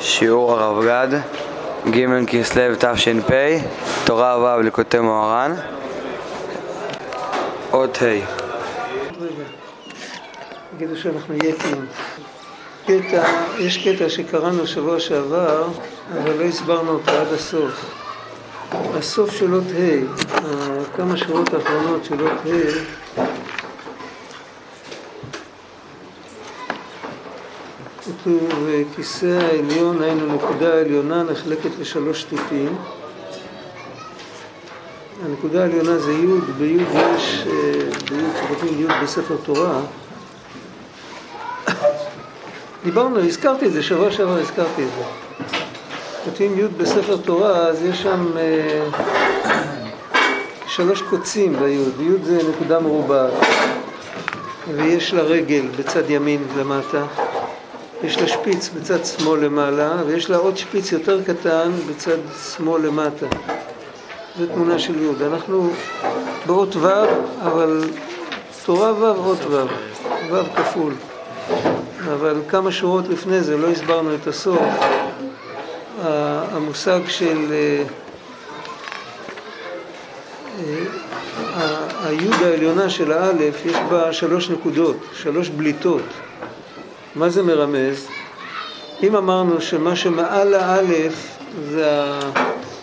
[0.00, 1.08] שיעור הרב גד,
[1.90, 3.30] ג' כסלו תש"פ,
[4.04, 5.54] תורה ו' לקוטי מוהר"ן,
[7.72, 8.06] אות ה'.
[8.06, 9.44] רגע,
[10.76, 11.86] תגידו שאנחנו יקים.
[12.86, 13.24] קטע,
[13.58, 15.64] יש קטע שקראנו שבוע שעבר,
[16.12, 17.84] אבל לא הסברנו אותו עד הסוף.
[18.72, 23.20] הסוף של אות ה', כמה שורות האחרונות של אות ה',
[28.28, 32.76] כתוב, כיסא העליון, היינו נקודה העליונה, נחלקת לשלוש טיפים.
[35.24, 37.44] הנקודה העליונה זה י', בי' יש,
[38.10, 39.80] בי' שכותבים י' בספר תורה.
[42.84, 45.04] דיברנו, הזכרתי את זה, שבוע שעבר הזכרתי את זה.
[46.24, 48.88] כותבים י' בספר תורה, אז יש שם אה,
[50.66, 53.32] שלוש קוצים בי', י' זה נקודה מרובעת,
[54.76, 57.04] ויש לה רגל בצד ימין למטה.
[58.02, 62.16] יש לה שפיץ בצד שמאל למעלה, ויש לה עוד שפיץ יותר קטן בצד
[62.56, 63.26] שמאל למטה.
[64.38, 65.26] זו תמונה של י'.
[65.26, 65.70] אנחנו
[66.46, 66.88] באות ו',
[67.42, 67.84] אבל
[68.64, 69.66] תורה ו', אות ו',
[70.30, 70.92] ו' כפול.
[72.04, 74.60] אבל כמה שורות לפני זה, לא הסברנו את הסוף.
[76.02, 77.84] המושג של אה,
[81.56, 86.02] אה, היוד העליונה של האלף, יש בה שלוש נקודות, שלוש בליטות.
[87.14, 88.06] מה זה מרמז?
[89.02, 91.38] אם אמרנו שמה שמעל האלף
[91.70, 91.90] זה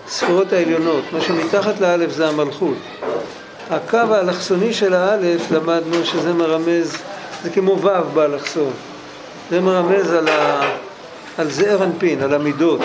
[0.08, 2.78] הספירות העליונות, מה שמתחת לאלף זה המלכות.
[3.70, 6.98] הקו האלכסוני של האלף, למדנו שזה מרמז,
[7.44, 8.74] זה כמו ו' באלכסון.
[9.50, 10.62] זה מרמז על, ה,
[11.38, 12.82] על זעיר אנפין, על המידות.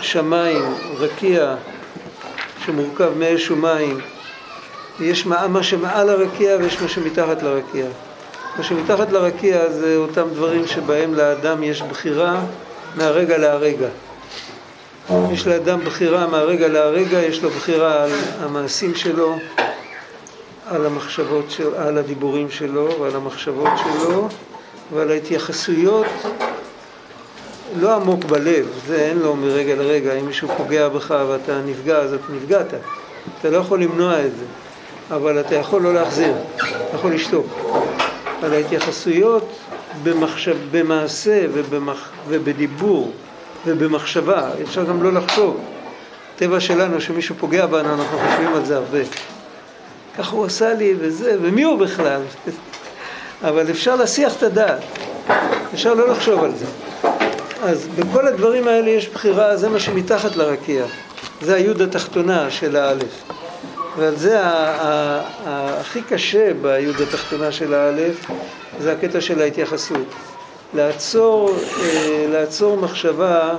[0.00, 0.64] ושמיים,
[0.98, 1.54] רקיע,
[2.64, 4.00] שמורכב מאש ומים.
[5.00, 7.86] יש מה שמעל הרקיע ויש מה שמתחת לרקיע.
[8.56, 12.40] מה שמתחת לרקיע זה אותם דברים שבהם לאדם יש בחירה
[12.96, 13.88] מהרגע להרגע.
[15.32, 19.38] יש לאדם בחירה מהרגע להרגע, יש לו בחירה על המעשים שלו,
[20.66, 24.28] על המחשבות, של, על הדיבורים שלו ועל המחשבות שלו
[24.92, 26.06] ועל ההתייחסויות.
[27.80, 32.14] לא עמוק בלב, זה אין לו מרגע לרגע, אם מישהו פוגע בך ואתה נפגע אז
[32.14, 32.66] אתה נפגעת,
[33.40, 34.44] אתה לא יכול למנוע את זה,
[35.10, 37.46] אבל אתה יכול לא להחזיר, אתה יכול לשתוק.
[38.44, 39.48] על ההתייחסויות
[40.02, 43.12] במחשב, במעשה ובמח, ובדיבור
[43.66, 45.60] ובמחשבה, אפשר גם לא לחשוב.
[46.36, 48.98] טבע שלנו שמישהו פוגע בנו, אנחנו חושבים על זה הרבה.
[50.18, 52.20] ככה הוא עשה לי וזה, ומי הוא בכלל?
[53.48, 54.82] אבל אפשר להסיח את הדעת,
[55.74, 56.66] אפשר לא לחשוב על זה.
[57.62, 60.84] אז בכל הדברים האלה יש בחירה, זה מה שמתחת לרקיע.
[61.40, 63.22] זה היוד התחתונה של האלף.
[63.96, 68.30] ועל זה הכי קשה ביוד התחתונה של האלף,
[68.80, 70.06] זה הקטע של ההתייחסות.
[70.74, 73.54] לעצור, אה, לעצור מחשבה,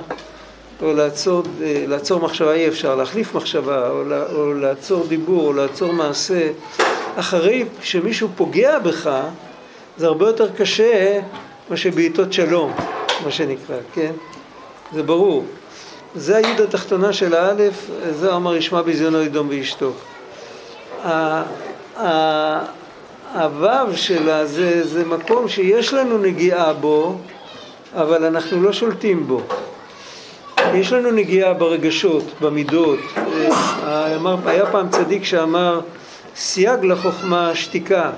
[0.82, 3.90] או לעצור, אה, לעצור מחשבה אי אפשר, להחליף מחשבה,
[4.32, 6.50] או, לעצור דיבור, או לעצור מעשה,
[7.16, 9.10] אחרי שמישהו פוגע בך,
[9.96, 11.20] זה הרבה יותר קשה
[11.70, 12.72] מאשר בעיתות שלום,
[13.24, 14.12] מה שנקרא, כן?
[14.92, 15.44] זה ברור.
[16.14, 20.13] זה היוד התחתונה של האלף, זה אמר ישמע בזיונו ידום וישתוק.
[23.34, 27.18] הוו שלה זה, זה מקום שיש לנו נגיעה בו,
[27.94, 29.40] אבל אנחנו לא שולטים בו.
[30.74, 32.98] יש לנו נגיעה ברגשות, במידות.
[34.16, 35.80] אמר, היה פעם צדיק שאמר,
[36.36, 38.10] סייג לחוכמה שתיקה.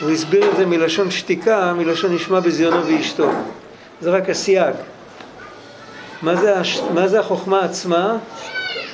[0.00, 3.30] הוא הסביר את זה מלשון שתיקה, מלשון ישמע בזיונו וישתוק.
[4.00, 4.74] זה רק הסייג.
[6.22, 6.54] מה זה,
[6.94, 8.16] מה זה החוכמה עצמה?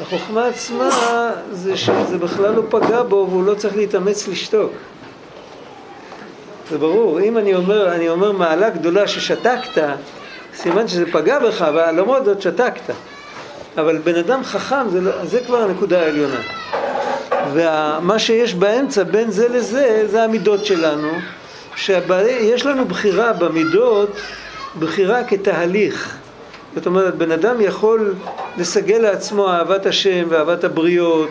[0.00, 0.90] החוכמה עצמה
[1.52, 4.72] זה שזה בכלל לא פגע בו והוא לא צריך להתאמץ לשתוק.
[6.70, 9.82] זה ברור, אם אני אומר, אני אומר מעלה גדולה ששתקת,
[10.54, 12.94] סימן שזה פגע בך, אבל למרות זאת שתקת.
[13.78, 16.40] אבל בן אדם חכם זה, לא, זה כבר הנקודה העליונה.
[17.52, 21.12] ומה שיש באמצע בין זה לזה, זה המידות שלנו,
[21.76, 24.10] שיש לנו בחירה במידות,
[24.78, 26.16] בחירה כתהליך.
[26.74, 28.14] זאת אומרת, בן אדם יכול
[28.58, 31.30] לסגל לעצמו אהבת השם ואהבת הבריות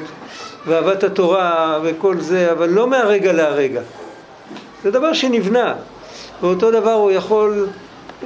[0.67, 3.81] ואהבת התורה וכל זה, אבל לא מהרגע להרגע.
[4.83, 5.73] זה דבר שנבנה.
[6.41, 7.67] ואותו דבר הוא יכול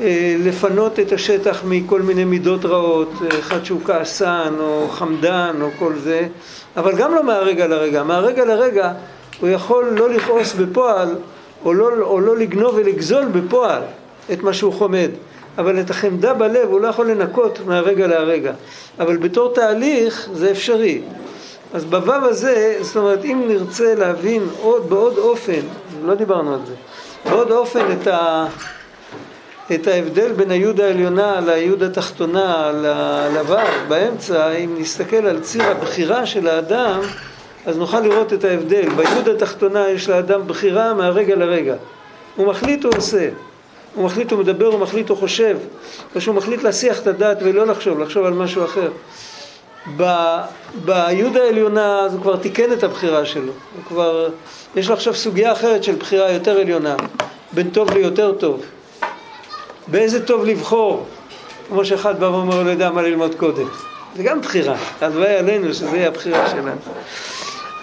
[0.02, 5.94] אה, לפנות את השטח מכל מיני מידות רעות, אחד שהוא כעסן או חמדן או כל
[5.96, 6.28] זה,
[6.78, 8.04] אבל גם לא מהרגע לרגע.
[8.04, 8.92] מהרגע לרגע
[9.40, 11.16] הוא יכול לא לכעוס בפועל
[11.66, 13.82] או לא, או לא לגנוב ולגזול בפועל
[14.34, 15.10] את מה שהוא חומד.
[15.58, 18.54] אבל את החמדה בלב הוא לא יכול לנקות מהרגע להרגע.
[19.00, 21.02] אבל בתור תהליך זה אפשרי.
[21.74, 25.60] אז בוו הזה, זאת אומרת, אם נרצה להבין עוד, בעוד אופן,
[26.06, 26.74] לא דיברנו על זה,
[27.30, 28.46] בעוד אופן את, ה,
[29.74, 32.72] את ההבדל בין היוד העליונה ליוד התחתונה,
[33.34, 33.58] לוו,
[33.88, 37.00] באמצע, אם נסתכל על ציר הבחירה של האדם,
[37.66, 38.90] אז נוכל לראות את ההבדל.
[38.90, 41.76] ביוד התחתונה יש לאדם בחירה מהרגע לרגע.
[42.36, 43.30] הוא מחליט, הוא עושה.
[43.96, 45.58] הוא מחליט, הוא מדבר, הוא מחליט, הוא חושב.
[46.16, 48.92] או שהוא מחליט להסיח את הדעת ולא לחשוב, לחשוב על משהו אחר.
[50.86, 53.52] ביוד העליונה אז הוא כבר תיקן את הבחירה שלו.
[53.76, 54.30] הוא כבר,
[54.76, 56.96] יש לו עכשיו סוגיה אחרת של בחירה יותר עליונה,
[57.52, 58.62] בין טוב ליותר טוב.
[59.88, 61.06] באיזה טוב לבחור,
[61.70, 63.68] כמו שאחד בא ואומר, לא יודע מה ללמוד קודם.
[64.16, 66.72] זה גם בחירה, הלוואי עלינו שזה יהיה הבחירה שלנו.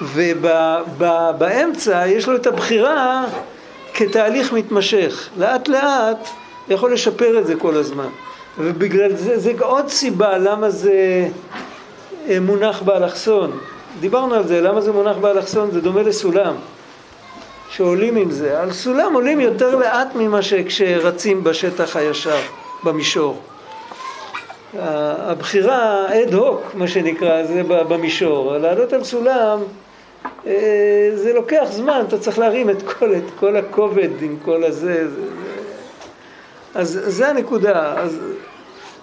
[0.02, 3.24] ובאמצע יש לו את הבחירה
[3.98, 5.28] כתהליך מתמשך.
[5.38, 6.28] לאט לאט
[6.68, 8.08] יכול לשפר את זה כל הזמן.
[8.58, 11.28] ובגלל זה, זה עוד סיבה למה זה
[12.28, 13.58] אה, מונח באלכסון.
[14.00, 15.70] דיברנו על זה, למה זה מונח באלכסון?
[15.70, 16.54] זה דומה לסולם.
[17.70, 18.60] שעולים עם זה.
[18.60, 22.38] על סולם עולים יותר לאט ממה שכשרצים בשטח הישר,
[22.84, 23.40] במישור.
[24.80, 28.56] הבחירה אד הוק, מה שנקרא, זה במישור.
[28.56, 29.58] לעלות על סולם
[31.14, 35.06] זה לוקח זמן, אתה צריך להרים את כל, את כל הכובד עם כל הזה.
[36.74, 37.94] אז זה הנקודה.
[38.00, 38.18] אז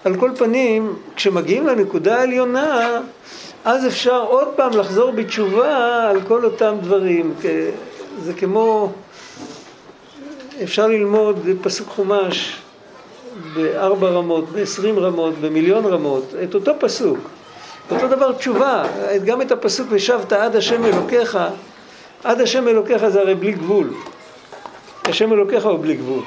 [0.04, 3.00] על כל פנים, כשמגיעים לנקודה העליונה,
[3.64, 7.34] אז אפשר עוד פעם לחזור בתשובה על כל אותם דברים.
[8.22, 8.92] זה כמו,
[10.62, 12.56] אפשר ללמוד פסוק חומש
[13.54, 17.18] בארבע רמות, בעשרים רמות, במיליון רמות, את אותו פסוק.
[17.90, 18.84] אותו דבר תשובה,
[19.24, 21.38] גם את הפסוק ושבת עד השם אלוקיך,
[22.24, 23.90] עד השם אלוקיך זה הרי בלי גבול.
[25.04, 26.22] השם אלוקיך הוא בלי גבול.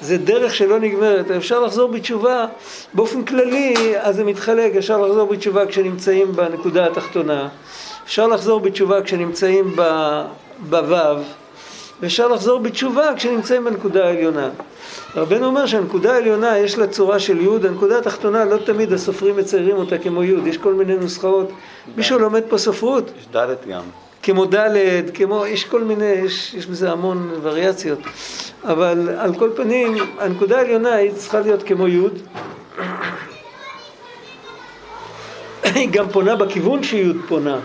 [0.00, 2.46] זה דרך שלא נגמרת, אפשר לחזור בתשובה
[2.94, 7.48] באופן כללי, אז זה מתחלק, אפשר לחזור בתשובה כשנמצאים בנקודה התחתונה,
[8.04, 9.76] אפשר לחזור בתשובה כשנמצאים
[10.58, 11.16] בוו,
[12.00, 14.48] ואפשר לחזור בתשובה כשנמצאים בנקודה העליונה.
[15.16, 19.76] רבנו אומר שהנקודה העליונה יש לה צורה של יוד, הנקודה התחתונה לא תמיד הסופרים מציירים
[19.76, 21.52] אותה כמו יוד, יש כל מיני נוסחאות.
[21.96, 23.10] מישהו לומד פה ספרות?
[23.18, 23.82] יש דלת גם.
[24.22, 27.98] כמו דלת, כמו, יש כל מיני, יש, יש בזה המון וריאציות.
[28.64, 32.18] אבל על כל פנים, הנקודה העליונה היא צריכה להיות כמו יוד.
[35.74, 37.58] היא גם פונה בכיוון שיוד פונה.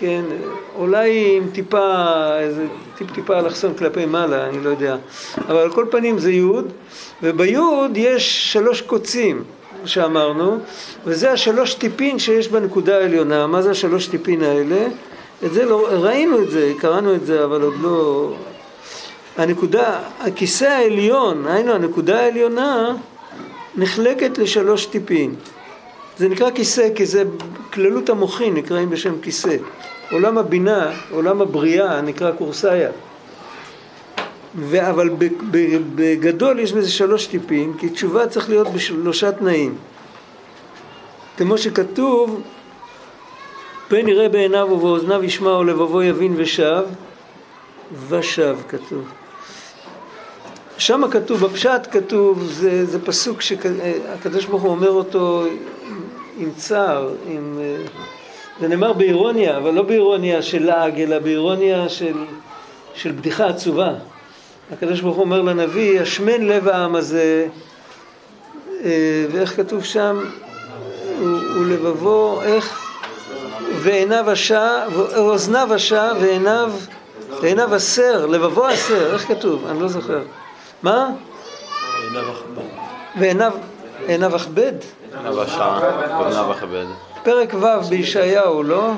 [0.00, 0.22] כן,
[0.76, 2.04] אולי עם טיפה,
[2.40, 2.66] איזה
[2.98, 4.96] טיפ טיפה אלכסון כלפי מעלה, אני לא יודע.
[5.48, 6.72] אבל על כל פנים זה יוד,
[7.22, 9.44] וביוד יש שלוש קוצים
[9.84, 10.58] שאמרנו,
[11.04, 13.46] וזה השלוש טיפין שיש בנקודה העליונה.
[13.46, 14.86] מה זה השלוש טיפין האלה?
[15.44, 18.32] את זה לא, ראינו את זה, קראנו את זה, אבל עוד לא...
[19.36, 22.94] הנקודה, הכיסא העליון, היינו הנקודה העליונה,
[23.76, 25.34] נחלקת לשלוש טיפין.
[26.18, 27.22] זה נקרא כיסא כי זה
[27.72, 29.56] כללות המוחין נקראים בשם כיסא.
[30.10, 32.90] עולם הבינה, עולם הבריאה נקרא קורסאיה.
[34.80, 35.10] אבל
[35.94, 39.74] בגדול יש בזה שלוש טיפים, כי תשובה צריך להיות בשלושה תנאים.
[41.36, 42.42] כמו שכתוב,
[43.88, 46.84] פן יראה בעיניו ובאוזניו ישמע ולבבו יבין ושב,
[48.08, 49.04] ושב כתוב.
[50.78, 55.44] שם כתוב, בפשט כתוב, זה, זה פסוק שהקדוש ברוך הוא אומר אותו
[56.38, 57.58] עם צער, עם...
[58.60, 62.14] זה נאמר באירוניה, אבל לא באירוניה של לעג, אלא באירוניה של,
[62.94, 63.90] של בדיחה עצובה.
[64.72, 67.46] הקדוש ברוך הוא אומר לנביא, השמן לב העם הזה,
[68.84, 70.24] אה, ואיך כתוב שם?
[71.54, 72.80] ולבבו, איך?
[73.82, 76.72] ועיניו אשה, ואוזניו אשה, ועיניו,
[77.40, 79.66] ועיניו אסר, לבבו אסר, איך כתוב?
[79.66, 80.20] אני לא זוכר.
[80.82, 81.10] מה?
[83.18, 83.52] ועיניו,
[84.06, 84.72] עיניו אכבד?
[85.16, 85.78] עיניו אשה,
[86.20, 86.86] ועיניו אכבד.
[87.28, 88.92] פרק ו' בישעיהו, לא?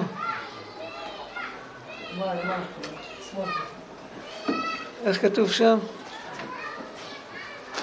[5.05, 5.79] איך כתוב שם?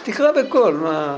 [0.04, 1.18] תקרא בקול, מה...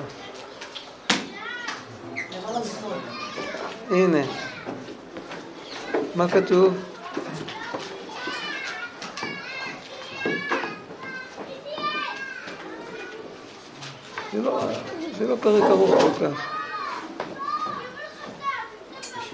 [3.92, 4.24] הנה.
[6.16, 6.78] מה כתוב?
[14.32, 14.62] זה לא,
[15.22, 16.59] לא פרק ארוך כל כך.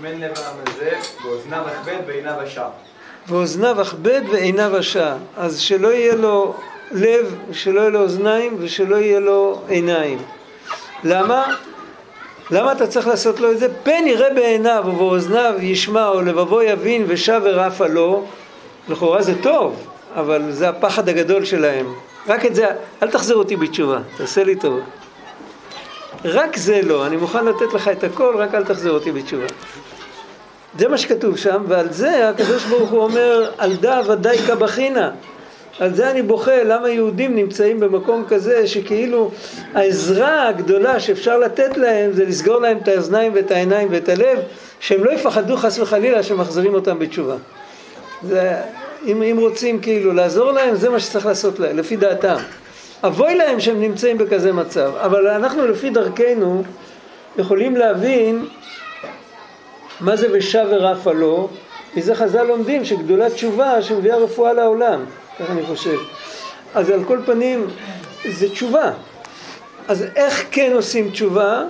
[0.06, 0.92] שמן לב הזה,
[1.24, 2.68] ואוזניו אכבד ועיניו אשה.
[3.28, 5.16] ואוזניו אכבד ועיניו אשה.
[5.38, 6.56] אז שלא יהיה לו
[6.92, 10.18] לב, שלא יהיה לו אוזניים ושלא יהיה לו עיניים.
[11.04, 11.56] למה?
[12.52, 13.68] למה אתה צריך לעשות לו את זה?
[13.84, 18.26] פן יראה בעיניו ובאוזניו ישמע או לבבו יבין ושב ורפה לו.
[18.90, 21.94] לכאורה זה טוב, אבל זה הפחד הגדול שלהם.
[22.28, 22.68] רק את זה,
[23.04, 24.80] אל תחזיר אותי בתשובה, תעשה לי טוב.
[26.26, 29.46] רק זה לא, אני מוכן לתת לך את הכל, רק אל תחזיר אותי בתשובה.
[30.80, 35.12] זה מה שכתוב שם, ועל זה הקדוש ברוך הוא אומר, על דא ודאי קבחינה,
[35.80, 39.32] על זה אני בוכה, למה יהודים נמצאים במקום כזה שכאילו
[39.74, 44.40] העזרה הגדולה שאפשר לתת להם זה לסגור להם את האוזניים ואת העיניים ואת הלב,
[44.80, 47.36] שהם לא יפחדו חס וחלילה שמחזירים אותם בתשובה.
[48.24, 48.54] זה,
[49.06, 52.36] אם, אם רוצים כאילו לעזור להם, זה מה שצריך לעשות להם, לפי דעתם.
[53.04, 56.64] אבוי להם שהם נמצאים בכזה מצב, אבל אנחנו לפי דרכנו
[57.38, 58.46] יכולים להבין
[60.00, 61.50] מה זה ושב ורפה לו,
[61.96, 65.06] מזה חז"ל לומדים שגדולת תשובה שמביאה רפואה לעולם,
[65.40, 65.98] ככה אני חושב.
[66.76, 67.68] אז על כל פנים
[68.30, 68.92] זה תשובה.
[69.88, 71.64] אז איך כן עושים תשובה?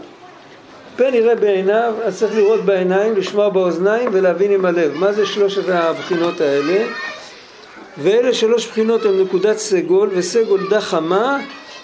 [0.96, 4.92] פן יראה בעיניו, אז צריך לראות בעיניים, לשמוע באוזניים ולהבין עם הלב.
[4.96, 6.86] מה זה שלושת הבחינות האלה?
[7.98, 11.40] ואלה שלוש בחינות הן נקודת סגול, וסגול דה חמה,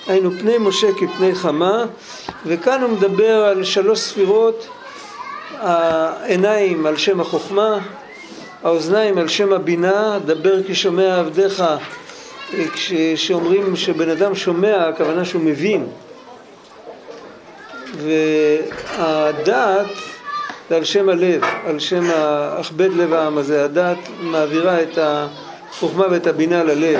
[0.07, 1.85] היינו פני משה כפני חמה,
[2.45, 4.67] וכאן הוא מדבר על שלוש ספירות,
[5.59, 7.77] העיניים על שם החוכמה,
[8.63, 11.63] האוזניים על שם הבינה, דבר כי שומע עבדיך,
[12.73, 15.87] כשאומרים שבן אדם שומע, הכוונה שהוא מבין.
[17.97, 19.87] והדעת
[20.69, 26.27] זה על שם הלב, על שם הכבד לב העם הזה, הדעת מעבירה את החוכמה ואת
[26.27, 26.99] הבינה ללב.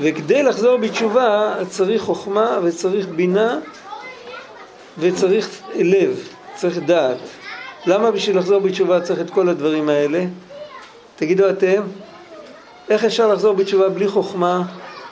[0.00, 3.58] וכדי לחזור בתשובה צריך חוכמה וצריך בינה
[4.98, 7.39] וצריך לב, צריך דעת.
[7.86, 10.24] למה בשביל לחזור בתשובה צריך את כל הדברים האלה?
[11.16, 11.82] תגידו אתם,
[12.90, 14.62] איך אפשר לחזור בתשובה בלי חוכמה,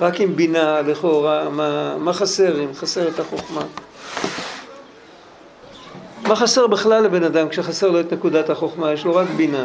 [0.00, 1.48] רק עם בינה לכאורה?
[1.48, 3.62] מה, מה חסר אם חסר את החוכמה?
[6.22, 8.92] מה חסר בכלל לבן אדם כשחסר לו את נקודת החוכמה?
[8.92, 9.64] יש לו רק בינה.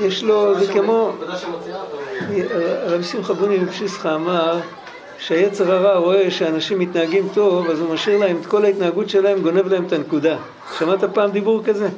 [0.00, 1.12] יש לו, זה כמו...
[2.86, 4.60] רבי שמחה בוני מפשיסחה אמר
[5.18, 9.68] שהיצר הרע רואה שאנשים מתנהגים טוב, אז הוא משאיר להם את כל ההתנהגות שלהם, גונב
[9.68, 10.36] להם את הנקודה.
[10.78, 11.88] שמעת פעם דיבור כזה?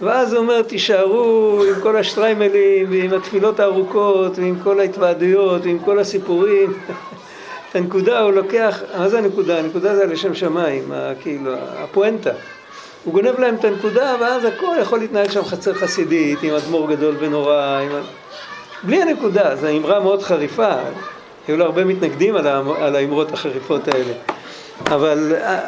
[0.00, 5.98] ואז הוא אומר, תישארו עם כל השטריימלים ועם התפילות הארוכות ועם כל ההתוועדויות ועם כל
[5.98, 6.72] הסיפורים.
[7.70, 9.58] את הנקודה הוא לוקח, מה זה הנקודה?
[9.58, 12.30] הנקודה זה לשם שמיים, כאילו, הפואנטה.
[13.04, 17.16] הוא גונב להם את הנקודה ואז הכל יכול להתנהל שם חצר חסידית עם אדמו"ר גדול
[17.18, 17.90] ונורא, עם...
[18.82, 20.74] בלי הנקודה, זו אמרה מאוד חריפה,
[21.48, 22.36] היו לו הרבה מתנגדים
[22.78, 24.12] על האמרות החריפות האלה.
[24.86, 25.58] אבל אה,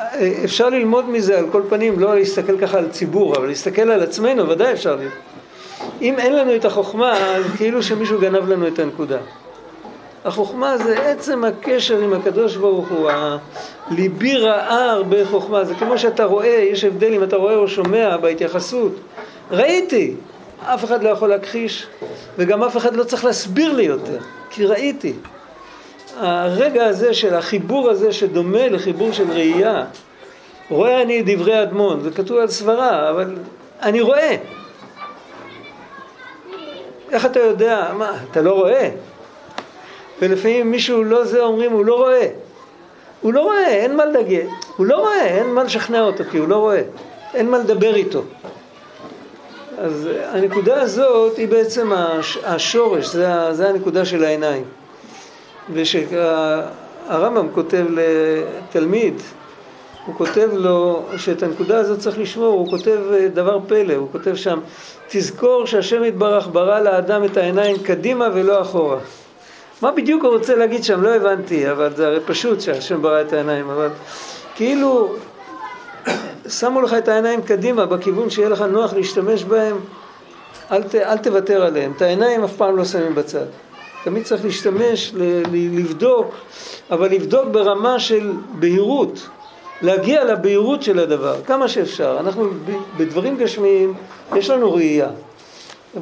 [0.44, 4.48] אפשר ללמוד מזה על כל פנים, לא להסתכל ככה על ציבור, אבל להסתכל על עצמנו,
[4.48, 5.12] ודאי אפשר ללמוד.
[6.02, 9.18] אם אין לנו את החוכמה, אז כאילו שמישהו גנב לנו את הנקודה.
[10.24, 13.10] החוכמה זה עצם הקשר עם הקדוש ברוך הוא,
[13.90, 18.16] ליבי ראה הרבה חוכמה, זה כמו שאתה רואה, יש הבדל אם אתה רואה או שומע
[18.16, 18.92] בהתייחסות.
[19.50, 20.14] ראיתי,
[20.64, 21.86] אף אחד לא יכול להכחיש,
[22.38, 24.18] וגם אף אחד לא צריך להסביר לי יותר,
[24.50, 25.12] כי ראיתי.
[26.16, 29.84] הרגע הזה של החיבור הזה שדומה לחיבור של ראייה,
[30.70, 33.36] רואה אני דברי אדמון, זה כתוב על סברה, אבל
[33.82, 34.36] אני רואה.
[37.10, 37.92] איך אתה יודע?
[37.98, 38.90] מה, אתה לא רואה?
[40.22, 42.28] ולפעמים מישהו לא זה אומרים, הוא לא רואה.
[43.20, 44.46] הוא לא רואה, אין מה לדגל.
[44.76, 46.82] הוא לא רואה, אין מה לשכנע אותו, כי הוא לא רואה.
[47.34, 48.22] אין מה לדבר איתו.
[49.78, 51.92] אז הנקודה הזאת היא בעצם
[52.44, 54.64] השורש, זה הנקודה של העיניים.
[55.72, 59.14] ושהרמב"ם כותב לתלמיד,
[60.06, 63.00] הוא כותב לו שאת הנקודה הזאת צריך לשמור, הוא כותב
[63.34, 64.58] דבר פלא, הוא כותב שם,
[65.08, 68.98] תזכור שהשם יתברך ברא לאדם את העיניים קדימה ולא אחורה.
[69.82, 71.02] מה בדיוק הוא רוצה להגיד שם?
[71.02, 73.88] לא הבנתי, אבל זה הרי פשוט שהשם ברא את העיניים, אבל
[74.54, 75.14] כאילו
[76.48, 79.76] שמו לך את העיניים קדימה בכיוון שיהיה לך נוח להשתמש בהם,
[80.72, 81.92] אל, ת, אל תוותר עליהם.
[81.96, 83.46] את העיניים אף פעם לא שמים בצד.
[84.06, 85.12] תמיד צריך להשתמש,
[85.52, 86.34] לבדוק,
[86.90, 89.28] אבל לבדוק ברמה של בהירות,
[89.82, 92.16] להגיע לבהירות של הדבר, כמה שאפשר.
[92.20, 92.48] אנחנו
[92.96, 93.94] בדברים גשמיים,
[94.36, 95.08] יש לנו ראייה.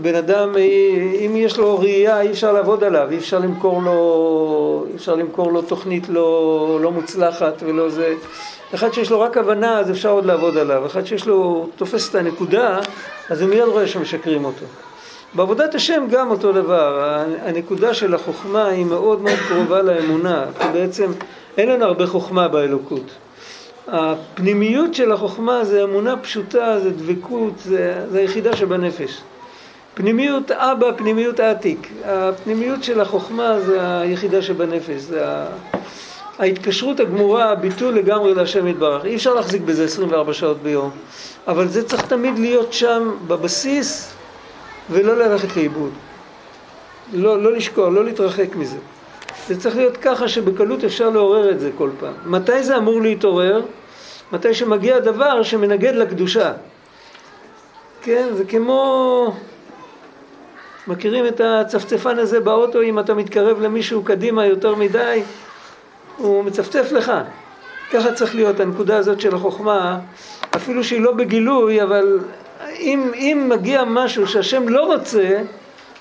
[0.02, 0.56] בן אדם,
[1.26, 5.62] אם יש לו ראייה, אי אפשר לעבוד עליו, אי אפשר למכור לו, אפשר למכור לו
[5.62, 8.14] תוכנית לא, לא מוצלחת ולא זה.
[8.74, 10.86] אחד שיש לו רק הבנה, אז אפשר עוד לעבוד עליו.
[10.86, 12.78] אחד שיש לו, תופס את הנקודה,
[13.30, 14.66] אז הוא מיד רואה שמשקרים אותו.
[15.34, 21.12] בעבודת השם גם אותו דבר, הנקודה של החוכמה היא מאוד מאוד קרובה לאמונה, כי בעצם
[21.56, 23.10] אין לנו הרבה חוכמה באלוקות.
[23.88, 29.20] הפנימיות של החוכמה זה אמונה פשוטה, זה דבקות, זה, זה היחידה שבנפש.
[29.94, 31.88] פנימיות אבא, פנימיות עתיק.
[32.04, 35.24] הפנימיות של החוכמה זה היחידה שבנפש, זה
[36.38, 39.04] ההתקשרות הגמורה, הביטול לגמרי להשם יתברך.
[39.04, 40.90] אי אפשר להחזיק בזה 24 שעות ביום,
[41.48, 44.14] אבל זה צריך תמיד להיות שם בבסיס
[44.90, 45.92] ולא ללכת לאיבוד.
[47.12, 48.76] לא, לא לשקוע, לא להתרחק מזה.
[49.48, 52.14] זה צריך להיות ככה שבקלות אפשר לעורר את זה כל פעם.
[52.26, 53.62] מתי זה אמור להתעורר?
[54.32, 56.52] מתי שמגיע דבר שמנגד לקדושה.
[58.02, 59.34] כן, זה כמו...
[60.86, 65.22] מכירים את הצפצפן הזה באוטו, אם אתה מתקרב למישהו קדימה יותר מדי,
[66.16, 67.12] הוא מצפצף לך.
[67.92, 69.98] ככה צריך להיות הנקודה הזאת של החוכמה,
[70.56, 72.18] אפילו שהיא לא בגילוי, אבל
[72.74, 75.42] אם, אם מגיע משהו שהשם לא רוצה,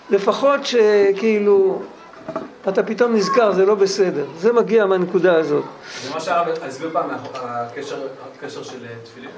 [0.09, 1.81] לפחות שכאילו
[2.69, 4.25] אתה פתאום נזכר, זה לא בסדר.
[4.37, 5.63] זה מגיע מהנקודה הזאת.
[6.03, 9.29] זה מה שהרב הסביר פעם, הקשר, הקשר של תפילין?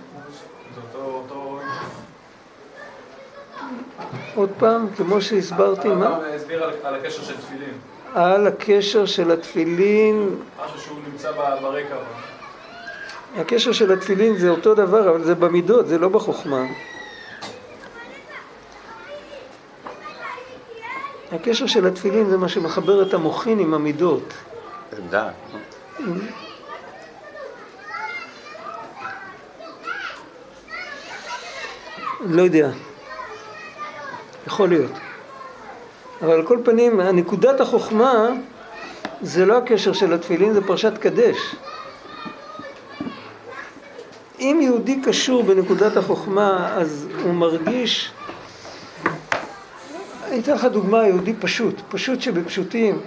[0.75, 1.59] זה אותו.
[4.35, 6.09] עוד פעם, כמו שהסברתי, הרב מה?
[6.09, 7.73] פעם הסביר על, על הקשר של תפילין.
[8.13, 11.95] על הקשר של התפילין, משהו שהוא נמצא ברקע.
[13.37, 16.63] הקשר של התפילין זה אותו דבר, אבל זה במידות, זה לא בחוכמה.
[21.35, 24.33] הקשר של התפילין זה מה שמחבר את המוחין עם המידות.
[25.09, 25.33] דעת.
[32.25, 32.69] לא יודע.
[34.47, 34.91] יכול להיות.
[36.21, 38.27] אבל על כל פנים, נקודת החוכמה
[39.21, 41.55] זה לא הקשר של התפילין, זה פרשת קדש.
[44.39, 48.11] אם יהודי קשור בנקודת החוכמה, אז הוא מרגיש...
[50.35, 52.99] אני אתן לך דוגמה, יהודי פשוט, פשוט שבפשוטים,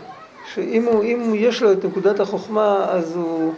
[0.55, 3.55] שאם הוא, אם יש לו את נקודת החוכמה, אז הוא,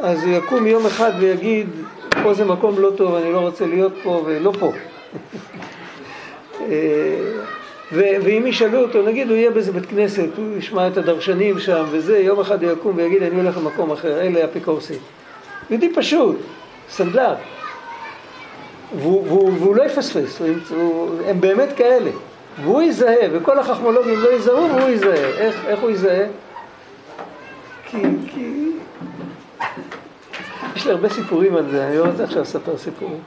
[0.00, 1.68] אז הוא יקום יום אחד ויגיד,
[2.22, 4.72] פה זה מקום לא טוב, אני לא רוצה להיות פה ולא פה.
[6.60, 6.66] אה,
[7.92, 11.84] ו- ואם ישאלו אותו, נגיד הוא יהיה באיזה בית כנסת, הוא ישמע את הדרשנים שם
[11.90, 14.98] וזה, יום אחד הוא יקום ויגיד אני הולך למקום אחר, אלה אפיקורסים.
[15.70, 16.36] יהודי פשוט,
[16.90, 17.34] סנדלר.
[18.96, 22.10] והוא, והוא, והוא לא יפספס, הוא, הוא, הם באמת כאלה.
[22.62, 25.14] והוא יזהה, וכל החכמולוגים לא יזהו והוא יזהה.
[25.14, 26.26] איך, איך הוא יזהה?
[27.86, 28.72] כי, כי...
[30.76, 33.20] יש לי הרבה סיפורים על זה, אני לא רוצה עכשיו לספר סיפורים.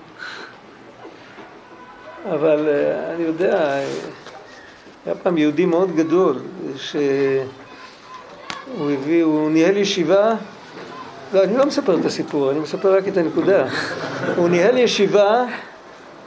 [2.30, 3.80] אבל אה, אני יודע,
[5.06, 6.40] היה פעם יהודי מאוד גדול,
[6.76, 7.02] שהוא
[8.92, 10.34] הביא, הוא ניהל ישיבה,
[11.34, 13.66] לא, אני לא מספר את הסיפור, אני מספר רק את הנקודה.
[14.36, 15.46] הוא ניהל ישיבה,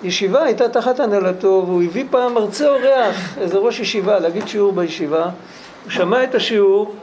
[0.03, 5.25] ישיבה הייתה תחת הנהלתו, והוא הביא פעם מרצה אורח, איזה ראש ישיבה, להגיד שיעור בישיבה.
[5.85, 6.95] הוא שמע את השיעור,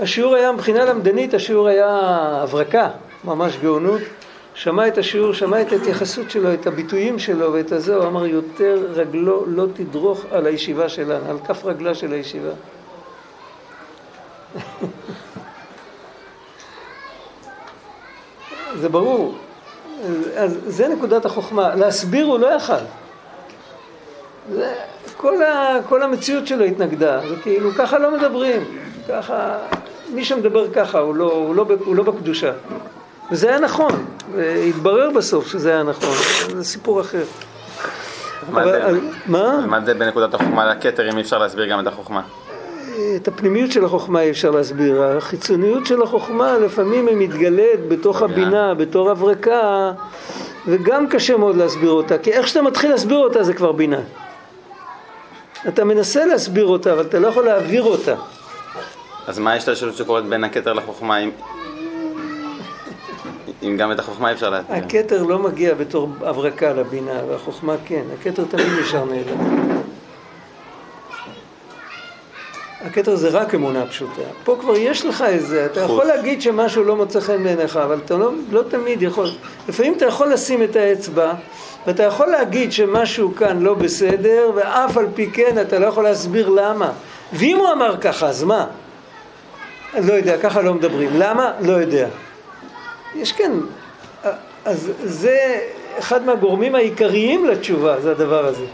[0.00, 1.98] השיעור היה מבחינה למדנית, השיעור היה
[2.42, 2.88] הברקה,
[3.24, 4.00] ממש גאונות.
[4.54, 8.86] שמע את השיעור, שמע את ההתייחסות שלו, את הביטויים שלו ואת הזה, הוא אמר יותר
[8.92, 12.50] רגלו לא תדרוך על הישיבה שלנו, על כף רגלה של הישיבה.
[18.80, 19.34] זה ברור.
[20.36, 21.74] אז זה נקודת החוכמה.
[21.74, 22.72] להסביר הוא לא יכל.
[24.52, 24.74] זה,
[25.16, 27.20] כל, ה, כל המציאות שלו התנגדה.
[27.28, 28.64] זה כאילו, ככה לא מדברים.
[29.08, 29.56] ככה,
[30.14, 32.52] מי שמדבר ככה הוא לא, הוא לא, הוא לא בקדושה.
[33.30, 34.04] וזה היה נכון.
[34.34, 36.14] והתברר בסוף שזה היה נכון.
[36.56, 37.22] זה סיפור אחר.
[38.50, 39.00] מה אבל- ההבדל?
[39.26, 39.66] מה?
[39.66, 42.22] מה זה בנקודת החוכמה לכתר אם אי אפשר להסביר גם את החוכמה?
[43.16, 45.02] את הפנימיות של החוכמה אי אפשר להסביר.
[45.02, 49.92] החיצוניות של החוכמה לפעמים היא מתגלית בתוך הבינה, בתור הברקה,
[50.66, 54.00] וגם קשה מאוד להסביר אותה, כי איך שאתה מתחיל להסביר אותה זה כבר בינה.
[55.68, 58.14] אתה מנסה להסביר אותה, אבל אתה לא יכול להעביר אותה.
[59.26, 61.30] אז מה ההשתלשלות שקורית בין הכתר לחוכמה אם...
[63.62, 64.76] אם גם את החוכמה אי אפשר להסביר?
[64.76, 68.02] הכתר לא מגיע בתור הברקה לבינה, והחוכמה כן.
[68.20, 69.79] הכתר תמיד נשאר נעלם.
[72.84, 74.22] הכתר זה רק אמונה פשוטה.
[74.44, 78.16] פה כבר יש לך איזה, אתה יכול להגיד שמשהו לא מוצא חן בעיניך, אבל אתה
[78.16, 79.30] לא, לא תמיד יכול.
[79.68, 81.32] לפעמים אתה יכול לשים את האצבע,
[81.86, 86.48] ואתה יכול להגיד שמשהו כאן לא בסדר, ואף על פי כן אתה לא יכול להסביר
[86.48, 86.92] למה.
[87.32, 88.66] ואם הוא אמר ככה, אז מה?
[89.98, 91.10] לא יודע, ככה לא מדברים.
[91.14, 91.52] למה?
[91.60, 92.08] לא יודע.
[93.14, 93.52] יש כן,
[94.64, 95.58] אז זה
[95.98, 98.64] אחד מהגורמים העיקריים לתשובה, זה הדבר הזה.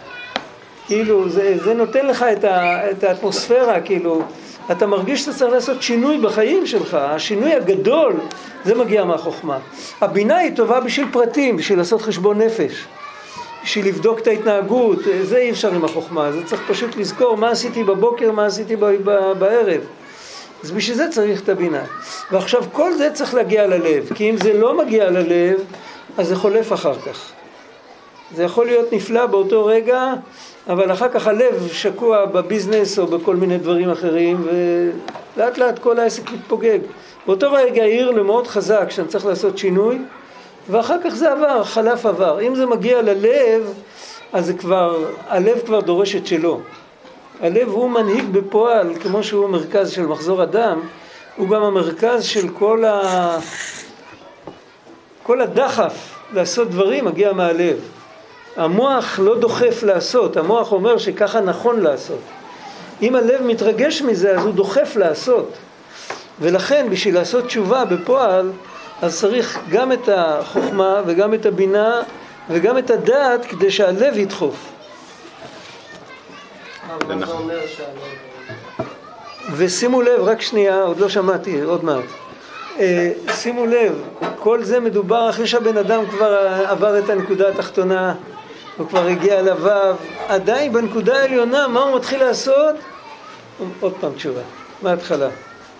[0.87, 4.22] כאילו, זה, זה נותן לך את, ה, את האטמוספירה, כאילו,
[4.70, 8.14] אתה מרגיש שאתה צריך לעשות שינוי בחיים שלך, השינוי הגדול,
[8.64, 9.59] זה מגיע מהחוכמה.
[10.01, 12.85] הבינה היא טובה בשביל פרטים, בשביל לעשות חשבון נפש,
[13.64, 17.85] בשביל לבדוק את ההתנהגות, זה אי אפשר עם החוכמה, זה צריך פשוט לזכור מה עשיתי
[17.85, 18.77] בבוקר, מה עשיתי
[19.38, 19.81] בערב.
[20.64, 21.85] אז בשביל זה צריך את הבינה.
[22.31, 25.61] ועכשיו כל זה צריך להגיע ללב, כי אם זה לא מגיע ללב,
[26.18, 27.31] אז זה חולף אחר כך.
[28.35, 30.14] זה יכול להיות נפלא באותו רגע,
[30.68, 34.46] אבל אחר כך הלב שקוע בביזנס או בכל מיני דברים אחרים,
[35.37, 36.79] ולאט לאט כל העסק מתפוגג.
[37.26, 39.98] באותו רגע העיר למאוד חזק שאני צריך לעשות שינוי,
[40.70, 42.40] ואחר כך זה עבר, חלף עבר.
[42.40, 43.74] אם זה מגיע ללב,
[44.33, 46.61] אז זה כבר, הלב כבר דורש את שלו.
[47.40, 50.81] הלב הוא מנהיג בפועל, כמו שהוא המרכז של מחזור הדם,
[51.37, 53.38] הוא גם המרכז של כל, ה...
[55.22, 57.95] כל הדחף לעשות דברים מגיע מהלב.
[58.57, 62.21] המוח לא דוחף לעשות, המוח אומר שככה נכון לעשות.
[63.03, 65.53] אם הלב מתרגש מזה, אז הוא דוחף לעשות.
[66.40, 68.51] ולכן, בשביל לעשות תשובה בפועל,
[69.03, 72.03] אז צריך גם את החוכמה וגם את הבינה
[72.51, 74.73] וגם את הדעת כדי שהלב ידחוף.
[77.09, 77.51] נכון.
[79.57, 82.05] ושימו לב, רק שנייה, עוד לא שמעתי, עוד מעט.
[82.79, 84.03] אה, שימו לב,
[84.38, 88.14] כל זה מדובר אחרי שהבן אדם כבר עבר את הנקודה התחתונה,
[88.77, 89.97] הוא כבר הגיע לוו,
[90.29, 92.75] עדיין בנקודה העליונה, מה הוא מתחיל לעשות?
[93.81, 94.41] עוד פעם תשובה,
[94.83, 95.29] מההתחלה.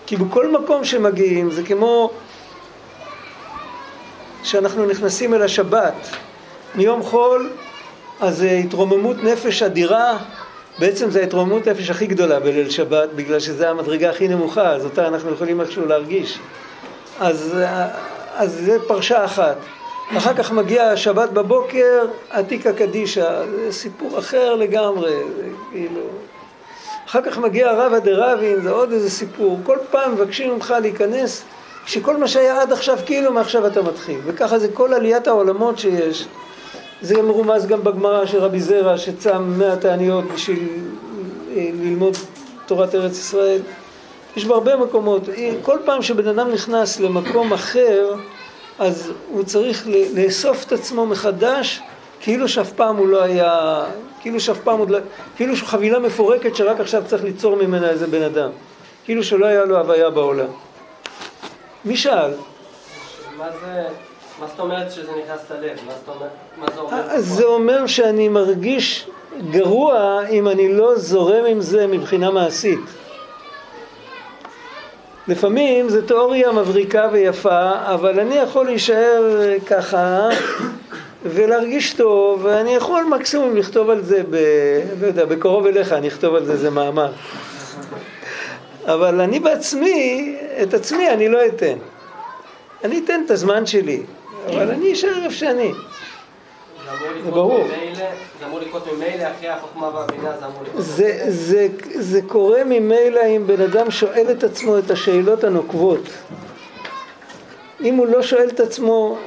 [0.05, 2.11] כי בכל מקום שמגיעים זה כמו
[4.43, 5.93] שאנחנו נכנסים אל השבת
[6.75, 7.49] מיום חול,
[8.19, 10.17] אז התרוממות נפש אדירה,
[10.79, 15.07] בעצם זו ההתרוממות נפש הכי גדולה בליל שבת, בגלל שזו המדרגה הכי נמוכה, אז אותה
[15.07, 16.39] אנחנו יכולים איכשהו להרגיש.
[17.19, 17.57] אז,
[18.35, 19.57] אז זה פרשה אחת.
[20.15, 26.01] אחר כך מגיע השבת בבוקר, עתיקה קדישא, זה סיפור אחר לגמרי, זה כאילו...
[27.07, 29.59] אחר כך מגיע רבא דרבין, זה עוד איזה סיפור.
[29.63, 31.43] כל פעם מבקשים ממך להיכנס,
[31.85, 34.19] כשכל מה שהיה עד עכשיו, כאילו מעכשיו אתה מתחיל.
[34.25, 36.25] וככה זה כל עליית העולמות שיש.
[37.01, 40.67] זה מרומז גם בגמרא של רבי זרע, שצם מאה תעניות בשביל
[41.55, 42.17] אה, ללמוד
[42.65, 43.61] תורת ארץ ישראל.
[44.37, 45.21] יש בהרבה מקומות.
[45.61, 48.15] כל פעם שבן אדם נכנס למקום אחר,
[48.79, 51.81] אז הוא צריך לאסוף את עצמו מחדש,
[52.19, 53.83] כאילו שאף פעם הוא לא היה,
[54.21, 54.99] כאילו שאף פעם עוד לא,
[55.35, 58.49] כאילו שהוא חבילה מפורקת שרק עכשיו צריך ליצור ממנה איזה בן אדם.
[59.05, 60.47] כאילו שלא היה לו הוויה בעולם.
[61.85, 62.31] מי שאל?
[63.37, 63.83] מה זה...
[64.39, 65.77] מה זאת אומרת שזה נכנס ללב?
[65.87, 66.29] מה זאת אומרת?
[66.57, 67.11] מה זה אומר?
[67.11, 69.07] אז זה אומר שאני מרגיש
[69.51, 72.79] גרוע אם אני לא זורם עם זה מבחינה מעשית.
[75.27, 80.29] לפעמים זו תיאוריה מבריקה ויפה, אבל אני יכול להישאר ככה
[81.25, 84.35] ולהרגיש טוב, ואני יכול מקסימום לכתוב על זה, ב,
[85.01, 87.11] לא יודע, בקרוב אליך אני אכתוב על זה איזה מאמר.
[88.85, 91.77] אבל אני בעצמי, את עצמי אני לא אתן.
[92.83, 94.03] אני אתן את הזמן שלי,
[94.47, 95.71] אבל אני אשאר איפה שאני.
[97.25, 97.67] זה ברור.
[100.77, 101.67] זה זה.
[101.99, 106.09] זה, קורה ממילא אם בן אדם שואל את עצמו את השאלות הנוקבות.
[107.83, 109.17] אם הוא לא שואל את עצמו,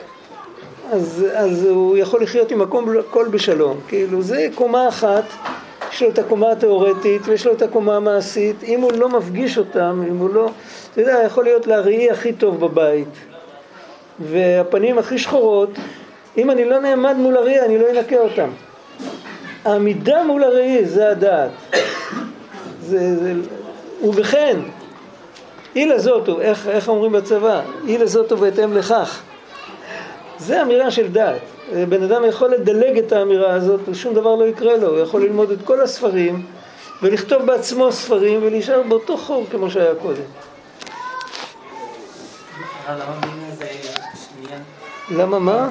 [0.92, 3.80] אז, אז הוא יכול לחיות עם הכל בשלום.
[3.88, 5.24] כאילו, זה קומה אחת,
[5.92, 8.62] יש לו את הקומה התיאורטית ויש לו את הקומה המעשית.
[8.62, 10.50] אם הוא לא מפגיש אותם, אם הוא לא...
[10.92, 13.08] אתה יודע, יכול להיות להראי הכי טוב בבית,
[14.18, 15.70] והפנים הכי שחורות,
[16.36, 18.50] אם אני לא נעמד מול הראי, אני לא אנקה אותם.
[19.64, 21.50] העמידה מול הראי זה הדעת.
[22.80, 23.32] זה, זה,
[24.02, 24.60] ובכן,
[25.76, 27.62] אי לזאתו, איך, איך אומרים בצבא?
[27.86, 29.22] אי לזאתו בהתאם לכך.
[30.38, 31.40] זה אמירה של דעת.
[31.88, 34.88] בן אדם יכול לדלג את האמירה הזאת ושום דבר לא יקרה לו.
[34.88, 36.46] הוא יכול ללמוד את כל הספרים
[37.02, 40.22] ולכתוב בעצמו ספרים ולהישאר באותו חור כמו שהיה קודם.
[45.10, 45.68] למה מה?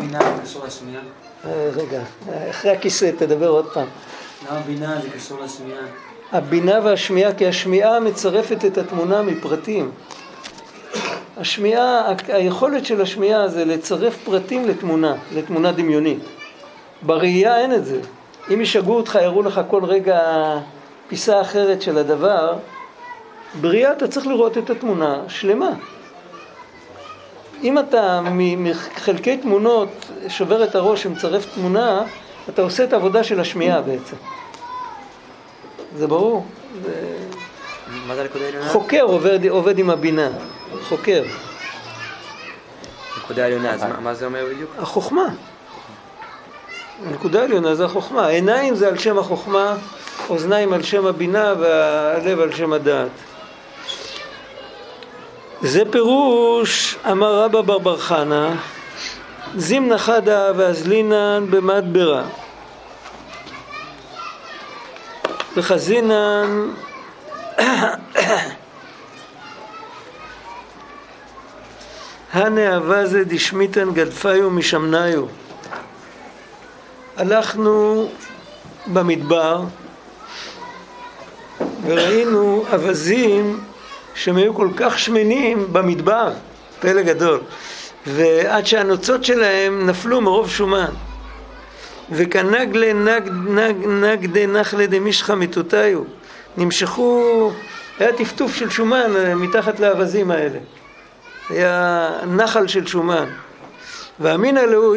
[1.46, 2.02] אה, רגע,
[2.50, 3.88] אחרי הכיסא תדבר עוד פעם.
[4.50, 5.80] למה בינה זה קשור לשנייה?
[6.32, 9.92] הבינה והשמיעה, כי השמיעה מצרפת את התמונה מפרטים.
[11.38, 16.20] השמיעה, היכולת של השמיעה זה לצרף פרטים לתמונה, לתמונה דמיונית.
[17.02, 18.00] בראייה אין את זה.
[18.54, 20.20] אם ישגעו אותך, יראו לך כל רגע
[21.08, 22.54] פיסה אחרת של הדבר,
[23.62, 25.72] בראייה אתה צריך לראות את התמונה שלמה.
[27.64, 28.22] אם אתה
[28.58, 29.90] מחלקי תמונות
[30.28, 32.02] שובר את הראש ומצרף תמונה,
[32.50, 34.16] אתה עושה את העבודה של השמיעה בעצם.
[35.98, 36.46] זה ברור.
[36.86, 36.92] זה...
[38.08, 38.70] מה זה הנקודה העליונה?
[38.70, 40.30] חוקר עובד, עובד עם הבינה,
[40.90, 41.24] חוקר.
[43.24, 44.70] נקודה העליונה, אז מה- מה זה אומר בדיוק?
[44.80, 45.26] החוכמה.
[47.08, 48.28] הנקודה העליונה זה החוכמה.
[48.28, 49.76] עיניים זה על שם החוכמה,
[50.30, 53.10] אוזניים על שם הבינה והלב על שם הדעת.
[55.62, 58.56] זה פירוש, אמר רבא בר בר חנה,
[59.56, 62.24] זימנה חדה ואזלינן במדברה.
[65.58, 66.72] וחזינן
[72.34, 75.26] הנה אבזה דשמיתן גדפיו משמניו.
[77.18, 78.10] הלכנו
[78.88, 79.64] במדבר
[81.86, 83.64] וראינו אווזים
[84.20, 86.32] שהם היו כל כך שמנים במדבר,
[86.80, 87.40] פלא גדול,
[88.08, 90.92] ועד שהנוצות שלהם נפלו מרוב שומן.
[92.12, 96.02] וכנגלה נג, נג, נגדה נחלה דמישחא מיתותיו,
[96.58, 97.52] נמשכו,
[98.00, 100.60] היה טפטוף של שומן אה, מתחת לאווזים האלה.
[101.50, 103.26] היה נחל של שומן.
[104.20, 104.96] ואמינא לו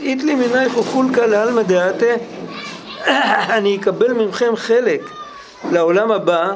[0.00, 2.14] איתלי מנייך וכולקא לעלמא דעתה
[3.56, 5.00] אני אקבל מכם חלק
[5.72, 6.52] לעולם הבא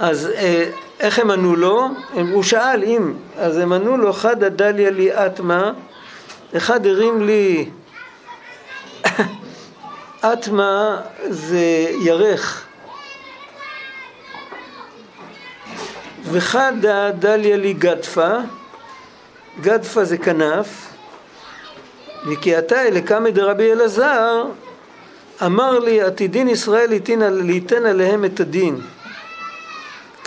[0.00, 1.88] אז אה, איך הם ענו לו?
[2.32, 5.72] הוא שאל אם, אז הם ענו לו חדא דליה לי אטמה
[6.56, 7.70] אחד הרים לי.
[10.32, 12.66] אטמה זה ירך.
[16.24, 18.34] וחדא דליה לי גדפה.
[19.60, 20.92] גדפה זה כנף.
[22.26, 24.44] וכי אתה אלה קמא דרבי אלעזר
[25.46, 26.90] אמר לי עתידין ישראל
[27.42, 28.80] ליתן עליהם את הדין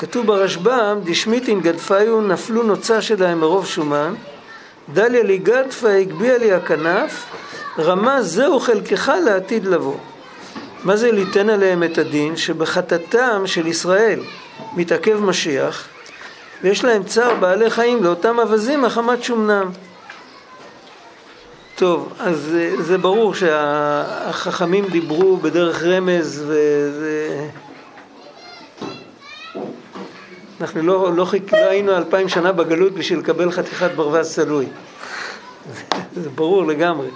[0.04, 4.14] כתוב ברשב"ם דשמיטין גדפיו נפלו נוצה שלהם מרוב שומן
[4.94, 7.26] דליה לי גדפה הגביה לי הכנף
[7.80, 9.98] רמה זהו חלקך לעתיד לבוא
[10.84, 12.38] מה זה ליתן עליהם את הדין?
[12.38, 14.20] שבחטאתם של ישראל
[14.76, 15.88] מתעכב משיח
[16.64, 19.72] ויש להם צער בעלי חיים לאותם אווזים מחמת שומנם.
[21.76, 27.50] טוב, אז זה ברור שהחכמים דיברו בדרך רמז וזה...
[30.62, 34.66] אנחנו לא, לא, חיק, לא היינו אלפיים שנה בגלות בשביל לקבל חתיכת ברווז צלוי.
[36.22, 37.08] זה ברור לגמרי.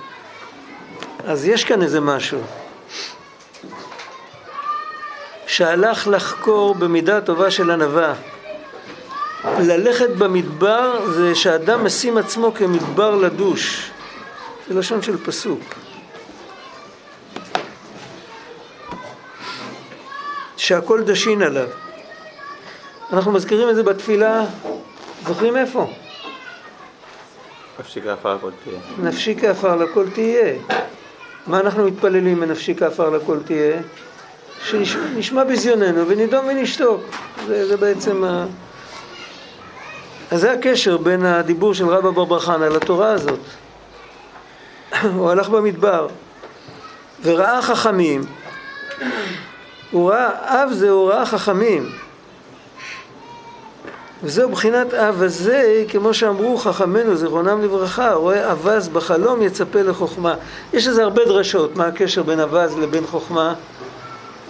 [1.24, 2.40] אז יש כאן איזה משהו.
[5.48, 8.14] שהלך לחקור במידה טובה של ענווה.
[9.60, 13.92] ללכת במדבר זה שאדם משים עצמו כמדבר לדוש.
[14.68, 15.60] זה לשון של פסוק.
[20.58, 21.68] שהכל דשין עליו.
[23.14, 24.46] אנחנו מזכירים את זה בתפילה,
[25.28, 25.88] זוכרים איפה?
[27.80, 28.80] נפשי כעפר לכל תהיה.
[28.98, 30.56] נפשי כעפר לכל תהיה.
[31.48, 33.78] מה אנחנו מתפללים בנפשי כעפר לכל תהיה?
[34.64, 37.02] שנשמע ביזיוננו ונידום ונשתוק.
[37.48, 38.46] זה, זה בעצם ה...
[40.32, 43.40] אז זה הקשר בין הדיבור של רבא בר בר חנא לתורה הזאת.
[45.16, 46.08] הוא הלך במדבר
[47.24, 48.22] וראה חכמים,
[49.92, 52.07] הוא ראה, אב זה הוא ראה חכמים.
[54.24, 60.36] וזהו בחינת אב הזה, כמו שאמרו חכמינו, זיכרונם לברכה, רואה אווז בחלום יצפה לחוכמה.
[60.74, 63.54] יש לזה הרבה דרשות, מה הקשר בין אווז לבין חוכמה.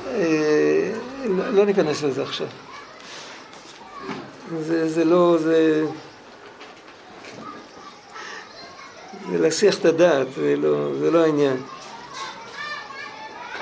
[0.07, 0.91] אה,
[1.25, 2.47] לא, לא ניכנס לזה עכשיו.
[4.59, 5.85] זה, זה לא, זה...
[9.31, 11.57] זה להסיח את הדעת, זה לא, זה לא העניין.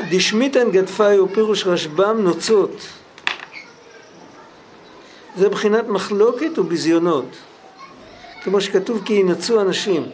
[0.10, 2.72] דשמיתן גדפיו פירוש רשב"ם נוצות.
[5.38, 7.26] זה מבחינת מחלוקת וביזיונות.
[8.44, 10.06] כמו שכתוב כי ינצו אנשים.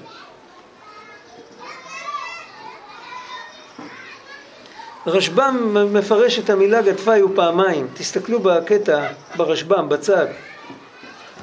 [5.08, 10.26] רשב"ם מפרש את המילה גדפיו פעמיים, תסתכלו בקטע ברשב"ם בצד.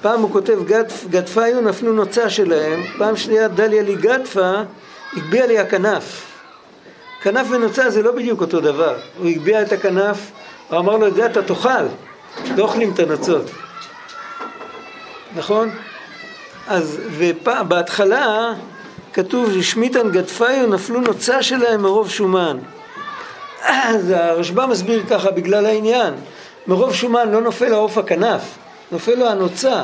[0.03, 4.53] פעם הוא כותב גדפ, גדפיו נפלו נוצה שלהם, פעם שנייה דליה לי גדפה,
[5.17, 6.27] הגביה לי הכנף.
[7.23, 10.31] כנף ונוצה זה לא בדיוק אותו דבר, הוא הגביה את הכנף,
[10.69, 11.85] הוא אמר לו את זה אתה תאכל,
[12.57, 13.51] לא אוכלים את הנוצות,
[15.37, 15.71] נכון?
[16.69, 17.01] אז
[17.69, 18.53] בהתחלה
[19.13, 22.59] כתוב רשמיתן גדפיו נפלו נוצה שלהם מרוב שומן
[23.63, 26.15] אז הרשב"א מסביר ככה בגלל העניין
[26.67, 28.43] מרוב שומן לא נופל העוף הכנף
[28.93, 29.83] נופל לו הנוצה.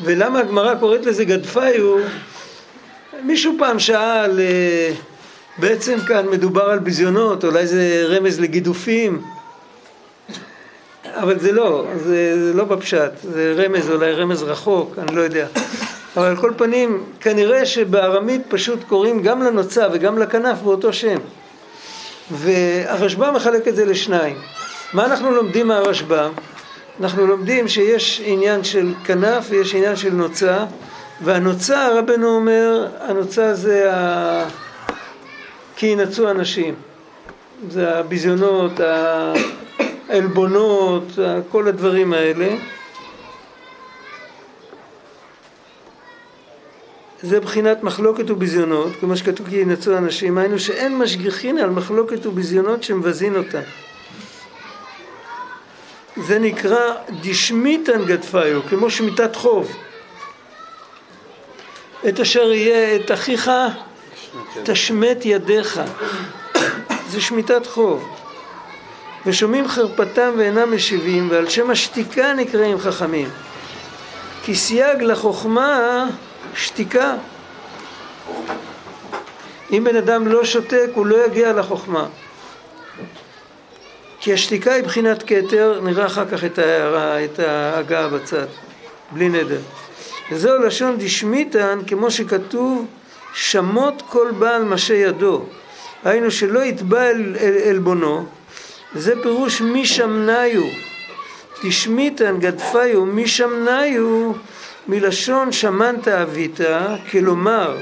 [0.00, 1.96] ולמה הגמרא קוראת לזה גדפיו?
[3.22, 4.92] מישהו פעם שאל, אה,
[5.58, 9.22] בעצם כאן מדובר על ביזיונות, אולי זה רמז לגידופים,
[11.14, 15.46] אבל זה לא, זה, זה לא בפשט, זה רמז, אולי רמז רחוק, אני לא יודע.
[16.16, 21.18] אבל על כל פנים, כנראה שבארמית פשוט קוראים גם לנוצה וגם לכנף באותו שם.
[22.30, 24.36] והרשב"א מחלק את זה לשניים.
[24.92, 26.32] מה אנחנו לומדים מהרשב"ם?
[27.00, 30.64] אנחנו לומדים שיש עניין של כנף ויש עניין של נוצה,
[31.20, 34.44] והנוצה, רבנו אומר, הנוצה זה ה...
[35.76, 36.74] כי ינצו אנשים.
[37.68, 38.72] זה הביזיונות,
[40.12, 41.04] העלבונות,
[41.50, 42.56] כל הדברים האלה.
[47.22, 52.82] זה בחינת מחלוקת וביזיונות, כמו שכתוב כי ינצו אנשים, היינו שאין משגיחין על מחלוקת וביזיונות
[52.82, 53.60] שמבזין אותה.
[56.16, 59.76] זה נקרא דשמיתן גדפיו, כמו שמיטת חוב.
[62.08, 63.50] את אשר יהיה את אחיך
[64.62, 65.80] תשמט ידיך.
[67.08, 68.21] זה שמיטת חוב.
[69.26, 73.28] ושומעים חרפתם ואינם משיבים, ועל שם השתיקה נקראים חכמים.
[74.42, 76.06] כי סייג לחוכמה
[76.54, 77.14] שתיקה.
[79.72, 82.06] אם בן אדם לא שותק, הוא לא יגיע לחוכמה.
[84.20, 88.46] כי השתיקה היא בחינת כתר, נראה אחר כך את ההערה, את ההגה בצד.
[89.10, 89.60] בלי נדר.
[90.32, 92.86] וזהו לשון דשמיתן, כמו שכתוב,
[93.34, 95.44] שמות כל בעל משה ידו.
[96.04, 98.26] היינו שלא יתבע אל, אל, עלבונו,
[98.94, 100.62] וזה פירוש מי שמניו.
[101.64, 104.32] דשמיתן גדפיו מי שמניו
[104.88, 106.60] מלשון שמנת אבית,
[107.10, 107.76] כלומר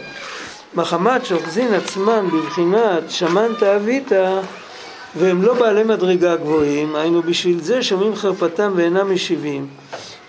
[0.75, 4.13] מחמת שאוחזין עצמם בבחינת שמנת אבית
[5.17, 9.67] והם לא בעלי מדרגה גבוהים, היינו בשביל זה שומעים חרפתם ואינם משיבים,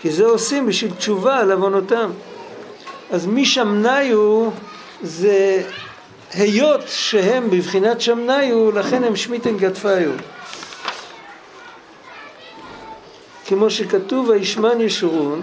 [0.00, 2.10] כי זה עושים בשביל תשובה על עוונותם.
[3.10, 4.50] אז מי שמניו
[5.02, 5.62] זה
[6.34, 10.10] היות שהם בבחינת שמניו, לכן הם שמיטן גדפיו.
[13.54, 15.42] כמו שכתוב וישמן ישורון,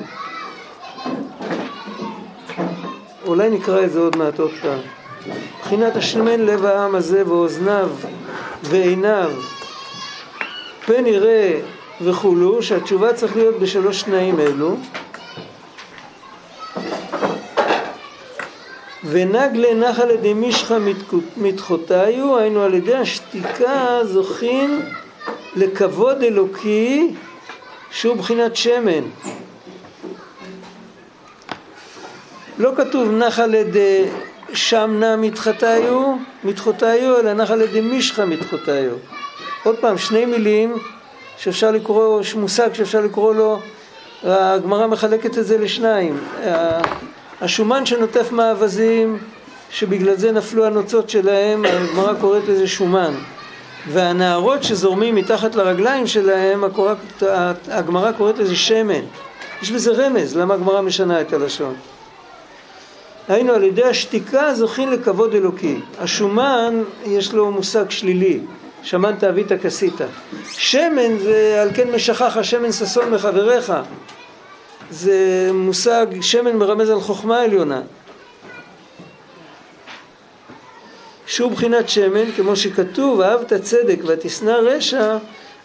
[3.26, 4.80] אולי נקרא את זה עוד מעט עוד פעם.
[5.60, 7.90] מבחינת השמן לב העם הזה ואוזניו
[8.64, 9.32] ועיניו,
[10.86, 11.60] פן יראה
[12.02, 14.76] וכולו, שהתשובה צריך להיות בשלוש תנאים אלו.
[19.04, 20.78] ונגלה נחל ידי מישחא
[21.38, 24.82] מתחותיו, היינו על ידי השתיקה זוכים
[25.56, 27.14] לכבוד אלוקי
[27.92, 29.04] שהוא בחינת שמן.
[32.58, 34.06] לא כתוב נחל ידי
[34.54, 38.92] שמנה מתחתיו, מתחותיו, אלא נחל ידי מישחא מתחותיו.
[39.64, 40.76] עוד פעם, שני מילים
[41.38, 43.60] שאפשר לקרוא, מושג שאפשר לקרוא לו,
[44.24, 46.20] הגמרא מחלקת את זה לשניים.
[47.42, 49.18] השומן שנוטף מאווזים,
[49.72, 53.14] שבגלל זה נפלו הנוצות שלהם, הגמרא קוראת לזה שומן.
[53.92, 56.64] והנערות שזורמים מתחת לרגליים שלהם,
[57.68, 59.02] הגמרא קוראת לזה שמן.
[59.62, 61.76] יש בזה רמז, למה הגמרא משנה את הלשון.
[63.28, 65.80] היינו על ידי השתיקה זוכים לכבוד אלוקי.
[66.00, 68.40] השומן יש לו מושג שלילי,
[68.84, 69.94] שמן תאווית כסית.
[70.52, 73.74] שמן זה על כן משכח השמן ששון מחבריך.
[74.92, 77.82] זה מושג, שמן מרמז על חוכמה עליונה.
[81.30, 85.18] שהוא בחינת שמן, כמו שכתוב, אהבת צדק ותשנא רשע,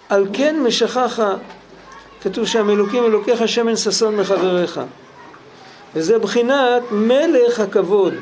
[0.09, 1.23] על כן משכך.
[2.21, 4.81] כתוב שם אלוקים אלוקיך שמן ששון מחבריך.
[5.95, 8.15] וזה בחינת מלך הכבוד.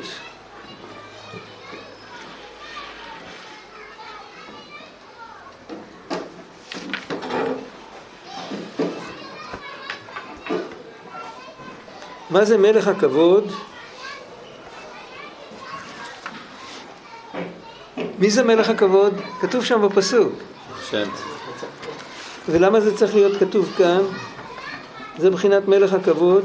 [12.29, 13.51] מה זה מלך הכבוד?
[18.23, 19.13] מי זה מלך הכבוד?
[19.41, 20.33] כתוב שם בפסוק.
[20.89, 21.03] שם.
[22.49, 24.01] ולמה זה צריך להיות כתוב כאן?
[25.17, 26.43] זה מבחינת מלך הכבוד.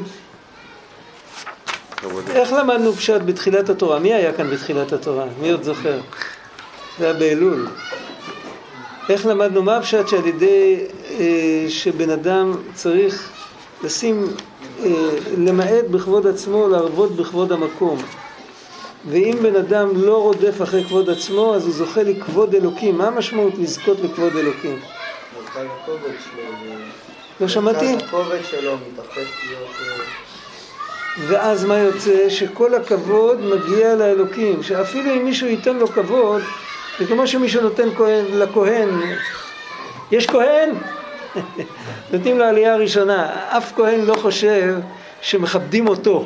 [2.31, 3.99] איך למדנו פשט בתחילת התורה?
[3.99, 5.25] מי היה כאן בתחילת התורה?
[5.41, 6.01] מי עוד זוכר?
[6.99, 7.69] זה היה באלול.
[9.09, 9.63] איך למדנו?
[9.63, 13.31] מה הפשט שעל ידי אה, שבן אדם צריך
[13.85, 14.27] לשים,
[14.85, 14.91] אה,
[15.39, 17.99] למעט בכבוד עצמו, להרבות בכבוד המקום.
[19.11, 22.99] ואם בן אדם לא רודף אחרי כבוד עצמו, אז הוא זוכה לכבוד אלוקים.
[22.99, 24.79] מה המשמעות לזכות לכבוד אלוקים?
[27.41, 27.95] לא שמעתי?
[27.95, 29.69] הכובד שלו מתאפס להיות...
[29.81, 30.05] אה,
[31.29, 32.29] ואז מה יוצא?
[32.29, 34.63] שכל הכבוד מגיע לאלוקים.
[34.63, 36.43] שאפילו אם מישהו ייתן לו כבוד,
[36.99, 38.89] זה כמו שמישהו נותן כהן, לכהן,
[40.11, 40.71] יש כהן?
[42.13, 43.31] נותנים לו עלייה ראשונה.
[43.49, 44.75] אף כהן לא חושב
[45.21, 46.25] שמכבדים אותו.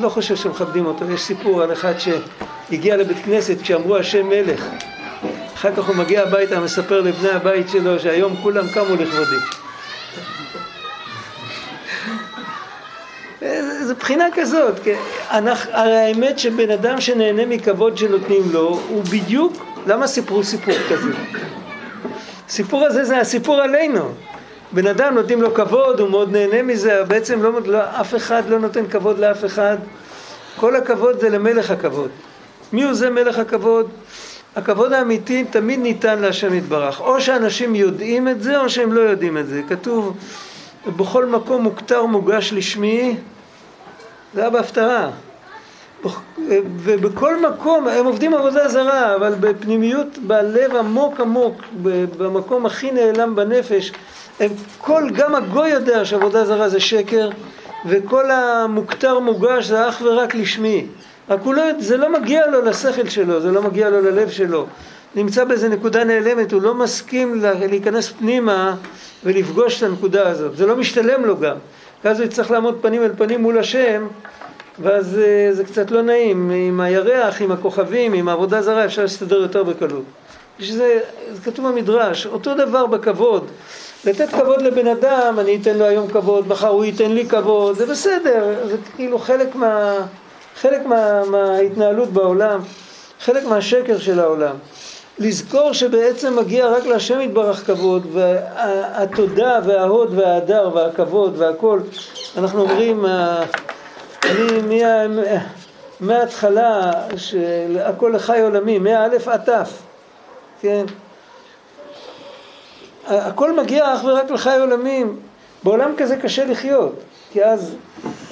[0.00, 1.10] לא, חושב שמכבדים אותו.
[1.10, 4.64] יש סיפור על אחד שהגיע לבית כנסת כשאמרו השם מלך.
[5.54, 9.36] אחר כך הוא מגיע הביתה ומספר לבני הבית שלו שהיום כולם קמו לכבודי.
[13.82, 14.80] זה בחינה כזאת,
[15.30, 19.52] אנחנו, הרי האמת שבן אדם שנהנה מכבוד שנותנים לו, הוא בדיוק,
[19.86, 21.10] למה סיפרו סיפור כזה?
[22.48, 24.12] הסיפור הזה זה הסיפור עלינו.
[24.72, 28.58] בן אדם נותנים לו כבוד, הוא מאוד נהנה מזה, בעצם לא, לא, אף אחד לא
[28.58, 29.76] נותן כבוד לאף אחד.
[30.56, 32.10] כל הכבוד זה למלך הכבוד.
[32.72, 33.88] מי הוא זה מלך הכבוד?
[34.56, 37.00] הכבוד האמיתי תמיד ניתן להשם יתברך.
[37.00, 39.62] או שאנשים יודעים את זה או שהם לא יודעים את זה.
[39.68, 40.16] כתוב,
[40.96, 43.16] בכל מקום מוכתר מוגש לשמי,
[44.34, 45.10] זה היה בהפטרה.
[46.76, 51.62] ובכל מקום, הם עובדים עבודה זרה, אבל בפנימיות, בלב עמוק עמוק,
[52.18, 53.92] במקום הכי נעלם בנפש,
[54.40, 57.30] הם כל, גם הגוי יודע שעבודה זרה זה שקר,
[57.86, 60.86] וכל המוכתר מוגש זה אך ורק לשמי.
[61.28, 64.66] רק הוא לא, זה לא מגיע לו לשכל שלו, זה לא מגיע לו ללב שלו.
[65.14, 68.74] נמצא באיזה נקודה נעלמת, הוא לא מסכים להיכנס פנימה
[69.24, 70.56] ולפגוש את הנקודה הזאת.
[70.56, 71.56] זה לא משתלם לו גם.
[72.04, 74.06] ואז הוא יצטרך לעמוד פנים אל פנים מול השם,
[74.78, 76.50] ואז אה, זה קצת לא נעים.
[76.50, 80.04] עם הירח, עם הכוכבים, עם העבודה זרה, אפשר להסתדר יותר בקלות.
[80.58, 81.00] שזה,
[81.32, 83.46] זה כתוב במדרש, אותו דבר בכבוד.
[84.04, 87.86] לתת כבוד לבן אדם, אני אתן לו היום כבוד, מחר הוא ייתן לי כבוד, זה
[87.86, 89.94] בסדר, זה כאילו חלק, מה,
[90.60, 92.60] חלק מה, מההתנהלות בעולם,
[93.20, 94.56] חלק מהשקר של העולם.
[95.18, 101.80] לזכור שבעצם מגיע רק להשם יתברך כבוד, והתודה וההוד וההדר והכבוד והכל,
[102.36, 103.04] אנחנו אומרים,
[106.00, 109.70] מההתחלה של הכל לחי עולמי, מאלף עד תף,
[110.60, 110.84] כן?
[113.06, 115.16] הכל מגיע אך ורק לחי עולמים.
[115.64, 116.94] בעולם כזה קשה לחיות,
[117.32, 117.74] כי אז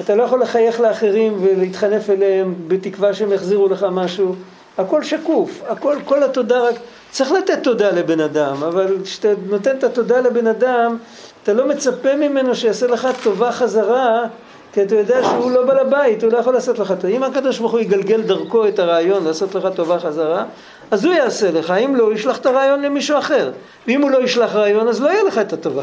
[0.00, 4.34] אתה לא יכול לחייך לאחרים ולהתחנף אליהם בתקווה שהם יחזירו לך משהו.
[4.78, 6.74] הכל שקוף, הכל, כל התודה רק...
[7.10, 10.96] צריך לתת תודה לבן אדם, אבל כשאתה נותן את התודה לבן אדם,
[11.42, 14.24] אתה לא מצפה ממנו שיעשה לך טובה חזרה,
[14.72, 17.14] כי אתה יודע שהוא לא בעל הבית, הוא לא יכול לעשות לך טובה.
[17.14, 20.44] אם הקדוש ברוך הוא יגלגל דרכו את הרעיון לעשות לך טובה חזרה,
[20.90, 23.52] אז הוא יעשה לך, אם לא, הוא ישלח את הרעיון למישהו אחר.
[23.86, 25.82] ואם הוא לא ישלח רעיון, אז לא יהיה לך את הטובה.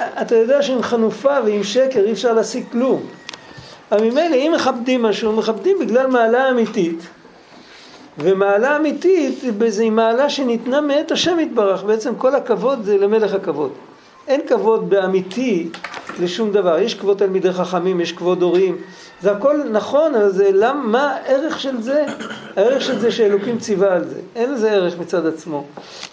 [0.00, 3.06] אתה יודע שעם חנופה ועם שקר אי אפשר להשיג כלום.
[3.92, 7.06] אבל ממילא אם מכבדים משהו, מכבדים בגלל מעלה אמיתית.
[8.18, 9.38] ומעלה אמיתית
[9.68, 13.72] זה מעלה שניתנה מאת השם יתברך, בעצם כל הכבוד זה למלך הכבוד.
[14.28, 15.68] אין כבוד באמיתי
[16.20, 18.76] לשום דבר, יש כבוד תלמידי חכמים, יש כבוד הורים,
[19.22, 22.04] זה הכל נכון, אבל זה למ, מה הערך של זה?
[22.56, 25.64] הערך של זה שאלוקים ציווה על זה, אין לזה ערך מצד עצמו.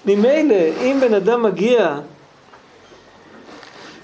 [0.05, 1.99] ממילא, אם בן אדם מגיע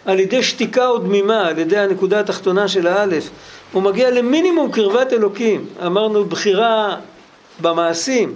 [0.06, 3.30] על ידי שתיקה או דמימה, על ידי הנקודה התחתונה של האלף,
[3.72, 6.96] הוא מגיע למינימום קרבת אלוקים, אמרנו בחירה
[7.62, 8.34] במעשים,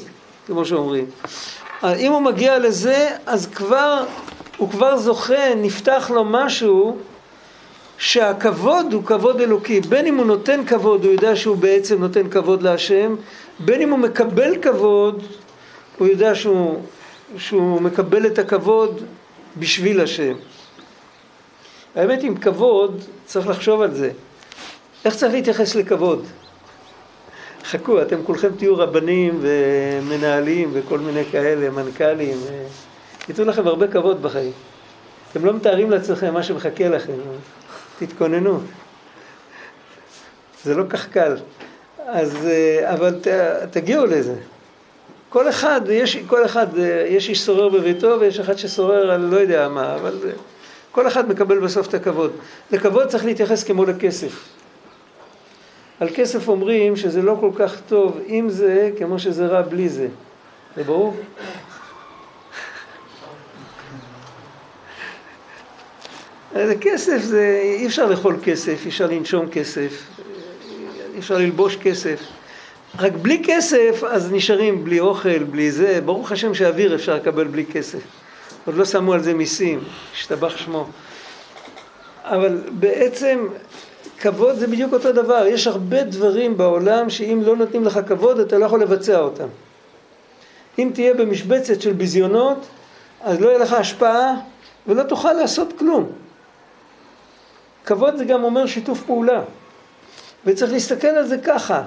[0.47, 1.05] כמו שאומרים.
[1.83, 4.03] אם הוא מגיע לזה, אז כבר,
[4.59, 6.97] הוא כבר זוכה, נפתח לו משהו
[7.97, 9.81] שהכבוד הוא כבוד אלוקי.
[9.81, 13.15] בין אם הוא נותן כבוד, הוא יודע שהוא בעצם נותן כבוד להשם,
[13.59, 15.23] בין אם הוא מקבל כבוד,
[15.97, 16.79] הוא יודע שהוא,
[17.37, 19.03] שהוא מקבל את הכבוד
[19.57, 20.33] בשביל השם.
[21.95, 24.11] האמת עם כבוד, צריך לחשוב על זה.
[25.05, 26.25] איך צריך להתייחס לכבוד?
[27.63, 32.37] חכו, אתם כולכם תהיו רבנים ומנהלים וכל מיני כאלה, מנכ"לים.
[33.29, 34.51] ייתנו לכם הרבה כבוד בחיים.
[35.31, 37.13] אתם לא מתארים לעצמכם מה שמחכה לכם,
[37.99, 38.59] תתכוננו.
[40.63, 41.37] זה לא כך קל.
[42.07, 42.47] אז,
[42.83, 43.27] אבל ת,
[43.71, 44.35] תגיעו לזה.
[45.29, 46.67] כל אחד, יש, כל אחד,
[47.07, 50.17] יש איש שורר בביתו ויש אחד ששורר על לא יודע מה, אבל
[50.91, 52.31] כל אחד מקבל בסוף את הכבוד.
[52.71, 54.43] לכבוד צריך להתייחס כמו לכסף.
[55.99, 60.07] על כסף אומרים שזה לא כל כך טוב עם זה כמו שזה רע בלי זה.
[60.75, 61.15] זה ברור?
[66.53, 70.03] זה כסף, זה, אי אפשר לאכול כסף, אי אפשר לנשום כסף,
[71.13, 72.19] אי אפשר ללבוש כסף.
[72.99, 76.01] רק בלי כסף, אז נשארים בלי אוכל, בלי זה.
[76.05, 77.99] ברוך השם שאוויר אפשר לקבל בלי כסף.
[78.65, 79.79] עוד לא שמו על זה מיסים,
[80.13, 80.85] השתבח שמו.
[82.23, 83.47] אבל בעצם
[84.19, 85.45] כבוד זה בדיוק אותו דבר.
[85.47, 89.47] יש הרבה דברים בעולם שאם לא נותנים לך כבוד, אתה לא יכול לבצע אותם.
[90.79, 92.65] אם תהיה במשבצת של ביזיונות,
[93.21, 94.33] אז לא יהיה לך השפעה
[94.87, 96.09] ולא תוכל לעשות כלום.
[97.85, 99.41] כבוד זה גם אומר שיתוף פעולה.
[100.45, 101.81] וצריך להסתכל על זה ככה.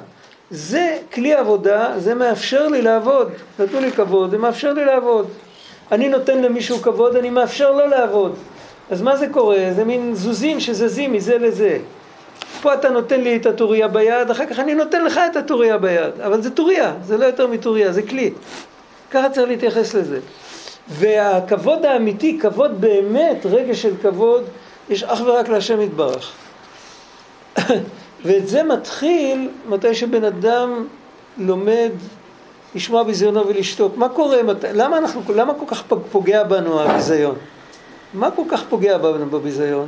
[0.50, 3.32] זה כלי עבודה, זה מאפשר לי לעבוד.
[3.58, 5.28] נתנו לי כבוד, זה מאפשר לי לעבוד.
[5.92, 8.34] אני נותן למישהו כבוד, אני מאפשר לו לעבוד.
[8.90, 9.58] אז מה זה קורה?
[9.76, 11.78] זה מין זוזים שזזים מזה לזה.
[12.62, 16.20] פה אתה נותן לי את הטוריה ביד, אחר כך אני נותן לך את הטוריה ביד.
[16.20, 18.32] אבל זה טוריה, זה לא יותר מטוריה, זה כלי.
[19.10, 20.18] ככה צריך להתייחס לזה.
[20.88, 24.44] והכבוד האמיתי, כבוד באמת, רגש של כבוד,
[24.88, 26.32] יש אך ורק להשם יתברך.
[28.24, 30.86] ואת זה מתחיל מתי שבן אדם
[31.38, 31.90] לומד
[32.74, 33.96] לשמוע ביזיונו ולשתוק.
[33.96, 34.42] מה קורה?
[34.42, 34.64] מת...
[34.72, 37.34] למה, אנחנו, למה כל כך פוגע בנו הביזיון?
[38.14, 39.86] מה כל כך פוגע בנו בביזיון?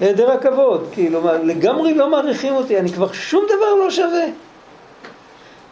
[0.00, 4.24] היעדר הכבוד, כאילו, מה, לגמרי לא מעריכים אותי, אני כבר שום דבר לא שווה.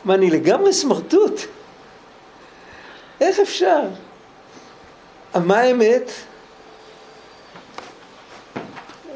[0.05, 1.41] מה, אני לגמרי סמרטוט?
[3.21, 3.81] איך אפשר?
[5.35, 6.11] מה האמת?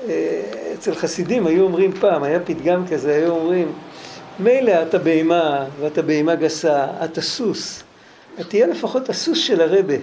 [0.09, 0.43] אה,
[0.75, 3.73] אצל חסידים היו אומרים פעם, היה פתגם כזה, היו אומרים,
[4.39, 7.83] מילא אתה בהמה ואתה בהמה גסה, אתה סוס,
[8.49, 9.95] תהיה לפחות הסוס של הרבה.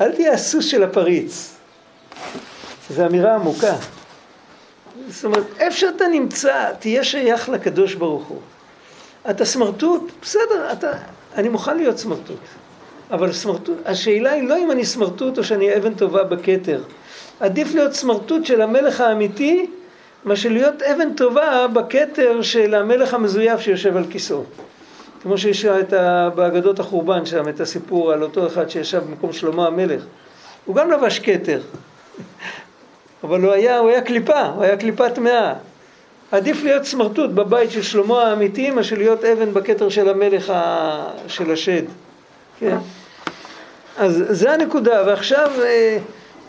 [0.00, 1.54] אל תהיה הסוס של הפריץ.
[2.90, 3.74] זו אמירה עמוקה.
[5.08, 8.38] זאת אומרת, איפה שאתה נמצא, תהיה שייך לקדוש ברוך הוא.
[9.30, 10.92] אתה סמרטוט, בסדר, אתה,
[11.34, 12.40] אני מוכן להיות סמרטוט.
[13.10, 16.82] אבל סמרטוט, השאלה היא לא אם אני סמרטוט או שאני אבן טובה בכתר.
[17.40, 19.66] עדיף להיות סמרטוט של המלך האמיתי,
[20.24, 24.42] מאשר להיות אבן טובה בכתר של המלך המזויף שיושב על כיסאו.
[25.22, 29.66] כמו שיש את ה, באגדות החורבן שם, את הסיפור על אותו אחד שישב במקום שלמה
[29.66, 30.02] המלך.
[30.64, 31.60] הוא גם לבש כתר,
[33.24, 35.54] אבל הוא היה, הוא היה קליפה, הוא היה קליפה טמאה.
[36.32, 41.10] עדיף להיות סמרטוט בבית של שלמה האמיתי מאשר להיות אבן בכתר של המלך ה...
[41.28, 41.82] של השד.
[42.58, 42.76] כן?
[43.98, 45.98] אז זה הנקודה, ועכשיו אה,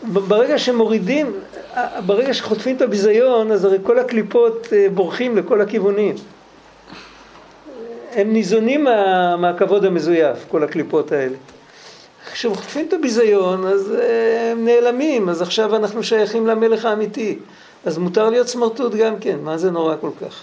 [0.02, 1.32] ברגע שמורידים,
[1.76, 6.14] אה, ברגע שחוטפים את הביזיון, אז הרי כל הקליפות אה, בורחים לכל הכיוונים.
[8.12, 11.36] הם ניזונים מה, מהכבוד המזויף, כל הקליפות האלה.
[12.32, 13.94] כשחוטפים את הביזיון, אז
[14.50, 17.38] הם נעלמים, אז עכשיו אנחנו שייכים למלך האמיתי.
[17.84, 20.42] אז מותר להיות סמרטוט גם כן, מה זה נורא כל כך?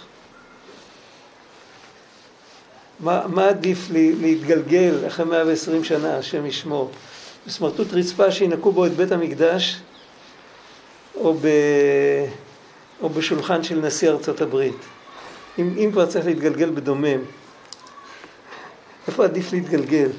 [2.99, 6.91] מה, מה עדיף לי, להתגלגל אחרי 120 שנה, השם ישמור?
[7.47, 9.79] בסמרטוט רצפה שינקו בו את בית המקדש,
[11.15, 11.47] או, ב,
[13.01, 14.85] או בשולחן של נשיא ארצות הברית.
[15.59, 17.19] אם, אם כבר צריך להתגלגל בדומם,
[19.07, 20.09] איפה עדיף להתגלגל?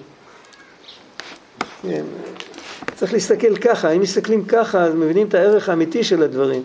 [1.82, 2.04] כן.
[2.94, 6.62] צריך להסתכל ככה, אם מסתכלים ככה אז מבינים את הערך האמיתי של הדברים.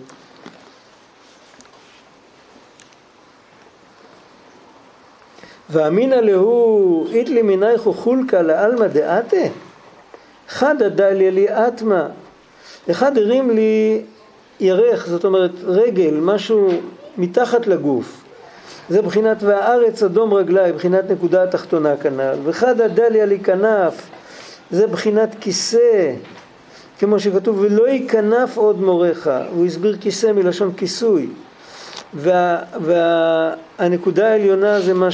[5.69, 9.37] ואמינא להו איתלי מנייכו חולקא לעלמא דעתה
[10.49, 12.03] חדא דליה לי אטמא
[12.91, 14.01] אחד הרים לי
[14.59, 16.69] ירך, זאת אומרת רגל, משהו
[17.17, 18.21] מתחת לגוף.
[18.89, 22.35] זה בחינת והארץ אדום רגלי, בחינת נקודה התחתונה כנ"ל.
[22.43, 24.09] וחדא דליה לי כנף
[24.71, 26.13] זה בחינת כיסא.
[26.99, 31.29] כמו שכתוב ולא יכנף עוד מורך הוא הסביר כיסא מלשון כיסוי.
[32.13, 35.11] והנקודה וה, העליונה זה מה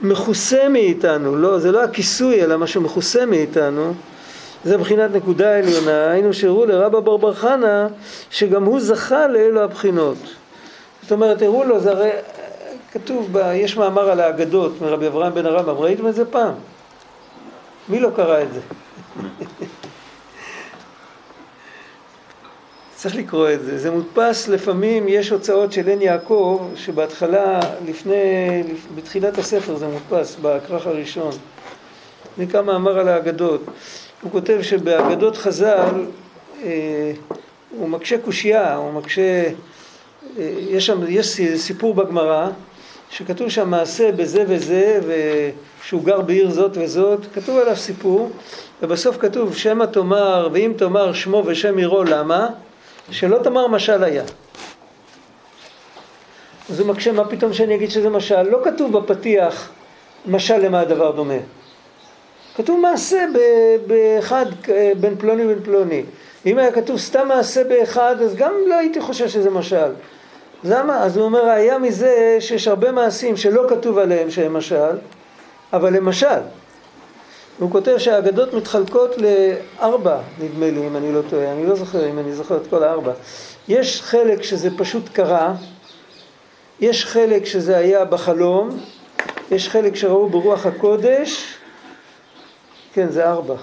[0.00, 3.94] שמכוסה מאיתנו, לא, זה לא הכיסוי אלא מה שמכוסה מאיתנו,
[4.64, 7.86] זה מבחינת נקודה עליונה, היינו שהראו לרבא בר בר חנה
[8.30, 10.16] שגם הוא זכה לאלו הבחינות.
[11.02, 12.10] זאת אומרת, הראו לו, זה הרי
[12.92, 16.54] כתוב, ב, יש מאמר על האגדות מרבי אברהם בן הרמב"ם, ראיתם את זה פעם?
[17.88, 18.60] מי לא קרא את זה?
[23.06, 23.78] צריך לקרוא את זה.
[23.78, 28.62] זה מודפס לפעמים, יש הוצאות של עין יעקב, שבהתחלה, לפני,
[28.94, 31.30] בתחילת הספר זה מודפס, בכרך הראשון.
[32.38, 33.64] נקרא מאמר על האגדות.
[34.22, 36.06] הוא כותב שבאגדות חז"ל
[36.62, 37.12] אה,
[37.78, 39.42] הוא מקשה קושייה, הוא מקשה...
[40.38, 42.48] אה, יש שם, יש סיפור בגמרא,
[43.10, 45.00] שכתוב שם מעשה בזה וזה,
[45.82, 48.30] ושהוא גר בעיר זאת וזאת, כתוב עליו סיפור,
[48.82, 52.48] ובסוף כתוב שמא תאמר, ואם תאמר שמו ושם עירו למה?
[53.10, 54.22] שלא תאמר משל היה.
[56.70, 58.42] אז הוא מקשה, מה פתאום שאני אגיד שזה משל?
[58.42, 59.70] לא כתוב בפתיח
[60.26, 61.38] משל למה הדבר דומה.
[62.56, 63.26] כתוב מעשה
[63.86, 64.46] באחד
[65.00, 66.02] בין פלוני ובין פלוני.
[66.46, 69.90] אם היה כתוב סתם מעשה באחד, אז גם לא הייתי חושב שזה משל.
[70.64, 71.02] למה?
[71.04, 74.96] אז הוא אומר, היה מזה שיש הרבה מעשים שלא כתוב עליהם שהם משל,
[75.72, 76.40] אבל הם משל.
[77.58, 82.18] הוא כותב שהאגדות מתחלקות לארבע, נדמה לי, אם אני לא טועה, אני לא זוכר אם
[82.18, 83.12] אני זוכר את כל הארבע.
[83.68, 85.54] יש חלק שזה פשוט קרה,
[86.80, 88.78] יש חלק שזה היה בחלום,
[89.50, 91.54] יש חלק שראו ברוח הקודש,
[92.92, 93.54] כן, זה ארבע.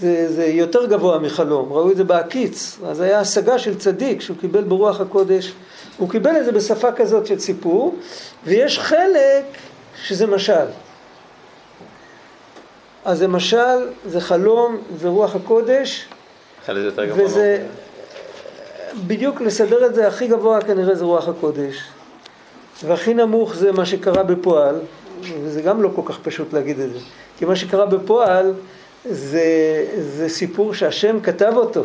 [0.00, 4.36] זה, זה יותר גבוה מחלום, ראו את זה בעקיץ, אז היה השגה של צדיק שהוא
[4.40, 5.52] קיבל ברוח הקודש,
[5.98, 7.94] הוא קיבל את זה בשפה כזאת של סיפור,
[8.44, 9.44] ויש חלק
[10.04, 10.66] שזה משל.
[13.04, 16.08] אז זה משל, זה חלום, זה רוח הקודש.
[17.24, 17.66] וזה,
[19.06, 21.76] בדיוק לסדר את זה הכי גבוה כנראה זה רוח הקודש.
[22.84, 24.80] והכי נמוך זה מה שקרה בפועל,
[25.42, 26.98] וזה גם לא כל כך פשוט להגיד את זה.
[27.38, 28.52] כי מה שקרה בפועל
[29.04, 29.42] זה,
[29.98, 31.82] זה סיפור שהשם כתב אותו.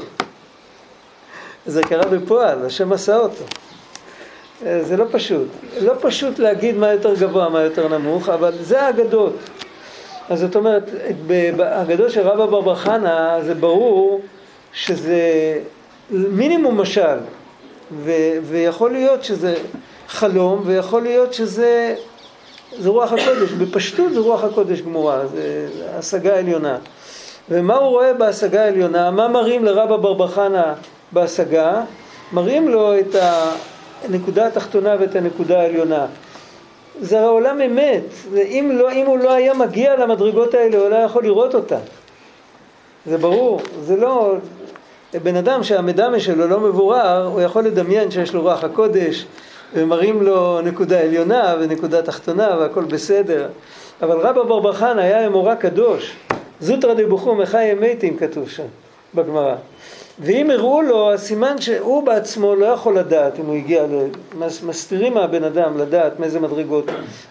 [1.66, 3.44] זה קרה בפועל, השם עשה אותו.
[4.62, 5.48] זה לא פשוט.
[5.82, 9.34] לא פשוט להגיד מה יותר גבוה, מה יותר נמוך, אבל זה האגדות.
[10.30, 10.90] אז זאת אומרת,
[11.56, 14.22] בהגדות של רבא בר בר חנה זה ברור
[14.74, 15.22] שזה
[16.10, 17.18] מינימום משל,
[17.92, 18.12] ו,
[18.44, 19.56] ויכול להיות שזה
[20.08, 21.96] חלום, ויכול להיות שזה
[22.80, 25.68] זה רוח הקודש, בפשטות זה רוח הקודש גמורה, זה
[25.98, 26.78] השגה עליונה.
[27.50, 29.12] ומה הוא רואה בהשגה העליונה?
[29.12, 30.74] מה מראים לרבא בר חנה
[31.12, 31.82] בהשגה?
[32.34, 33.16] מראים לו את
[34.04, 36.06] הנקודה התחתונה ואת הנקודה העליונה.
[37.02, 40.96] זה הרי עולם אמת, ואם לא, אם הוא לא היה מגיע למדרגות האלה, הוא לא
[40.96, 41.78] יכול לראות אותה.
[43.06, 44.36] זה ברור, זה לא...
[45.24, 49.26] בן אדם שהמדמה שלו לא מבורר, הוא יכול לדמיין שיש לו רוח הקודש,
[49.74, 53.48] ומראים לו נקודה עליונה ונקודה תחתונה והכל בסדר.
[54.02, 56.16] אבל רבא בר בר חנה היה אמורה קדוש.
[56.60, 58.64] זוטרא דבוכו מחי מתים כתוב שם.
[59.16, 59.56] בגמרא.
[60.20, 63.84] ואם הראו לו, אז סימן שהוא בעצמו לא יכול לדעת אם הוא הגיע,
[64.64, 66.86] מסתירים מהבן אדם לדעת מאיזה מדרגות,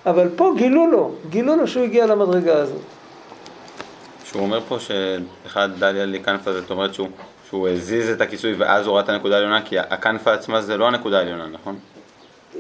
[0.07, 2.81] אבל פה גילו לו, גילו לו שהוא הגיע למדרגה הזאת.
[4.25, 7.09] שהוא אומר פה שאחד דליה לי כנפה זאת אומרת שהוא,
[7.49, 10.89] שהוא הזיז את הכיסוי ואז הוא ראה את הנקודה העליונה כי הכנפה עצמה זה לא
[10.89, 11.79] הנקודה העליונה, נכון?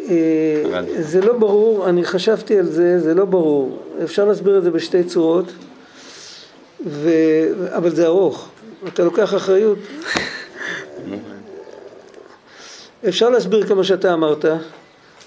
[0.09, 3.79] אה, זה לא ברור, אני חשבתי על זה, זה לא ברור.
[4.05, 5.53] אפשר להסביר את זה בשתי צורות,
[6.87, 7.11] ו...
[7.77, 8.49] אבל זה ארוך.
[8.89, 9.78] אתה לוקח אחריות.
[13.09, 14.45] אפשר להסביר כמו שאתה אמרת,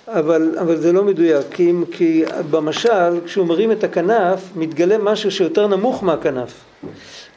[0.08, 5.68] אבל, אבל זה לא מדויק, כי, כי במשל, כשהוא מרים את הכנף, מתגלה משהו שיותר
[5.68, 6.54] נמוך מהכנף.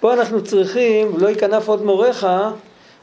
[0.01, 2.27] פה אנחנו צריכים, לא יכנף עוד מוריך,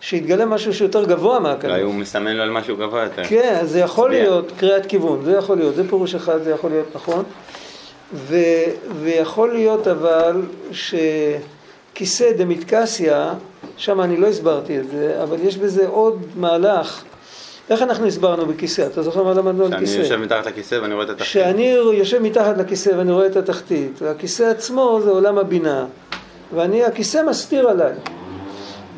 [0.01, 1.71] שיתגלה משהו שיותר גבוה מהכנף.
[1.71, 3.23] אולי הוא מסמן לו על משהו גבוה יותר.
[3.23, 4.23] כן, אז זה יכול מצביע.
[4.23, 7.23] להיות קריאת כיוון, זה יכול להיות, זה פירוש אחד, זה יכול להיות נכון.
[8.13, 8.35] ו,
[9.03, 10.41] ויכול להיות אבל
[11.99, 13.33] שכיסא דמיטקסיה,
[13.77, 17.03] שם אני לא הסברתי את זה, אבל יש בזה עוד מהלך.
[17.69, 18.87] איך אנחנו הסברנו בכיסא?
[18.87, 19.97] אתה זוכר מה למדנו על שאני כיסא?
[19.97, 21.27] יושב מתחת לכיסא ואני רואה את התחתית.
[21.27, 25.85] שאני יושב מתחת לכיסא ואני רואה את התחתית, והכיסא עצמו זה עולם הבינה,
[26.55, 27.93] ואני, הכיסא מסתיר עליי.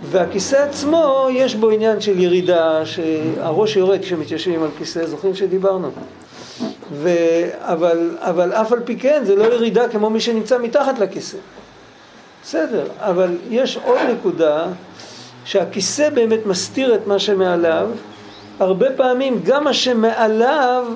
[0.04, 5.92] והכיסא עצמו, יש בו עניין של ירידה, שהראש יורד כשמתיישבים על כיסא, זוכרים שדיברנו.
[6.92, 7.10] ו...
[7.60, 11.38] אבל, אבל אף על פי כן זה לא ירידה כמו מי שנמצא מתחת לכיסא.
[12.44, 14.68] בסדר, אבל יש עוד נקודה
[15.46, 17.90] שהכיסא באמת מסתיר את מה שמעליו.
[18.60, 20.88] הרבה פעמים גם מה שמעליו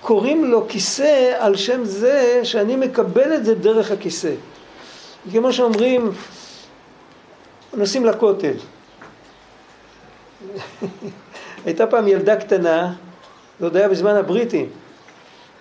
[0.00, 4.32] קוראים לו כיסא על שם זה שאני מקבל את זה דרך הכיסא.
[5.32, 6.10] כמו שאומרים,
[7.74, 8.54] נוסעים לכותל.
[11.64, 12.92] הייתה פעם ילדה קטנה,
[13.60, 14.68] זה עוד היה בזמן הבריטים.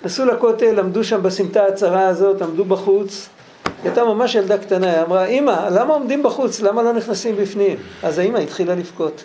[0.05, 3.29] נסעו לכותל, עמדו שם בסמטה הצרה הזאת, עמדו בחוץ.
[3.65, 6.61] היא הייתה ממש ילדה קטנה, היא אמרה, אמא, למה עומדים בחוץ?
[6.61, 7.77] למה לא נכנסים בפנים?
[8.03, 9.23] אז האמא התחילה לבכות.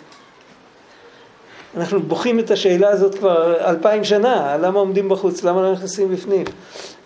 [1.77, 6.45] אנחנו בוכים את השאלה הזאת כבר אלפיים שנה, למה עומדים בחוץ, למה לא נכנסים בפנים.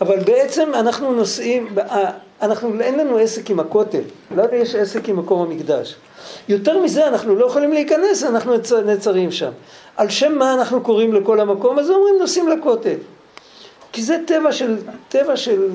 [0.02, 1.76] אבל בעצם אנחנו נוסעים,
[2.42, 5.96] אנחנו, אין לנו עסק עם הכותל, לנו יש עסק עם מקום המקדש.
[6.50, 8.54] יותר מזה אנחנו לא יכולים להיכנס, אנחנו
[8.86, 9.52] נעצרים שם.
[9.98, 11.94] על שם מה אנחנו קוראים לכל המקום הזה?
[11.94, 12.96] אומרים נוסעים לכותל.
[13.96, 14.78] כי זה טבע של,
[15.10, 15.70] טבע של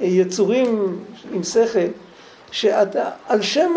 [0.00, 0.98] יצורים
[1.32, 1.80] עם שכל,
[2.50, 3.74] שאתה, על שם,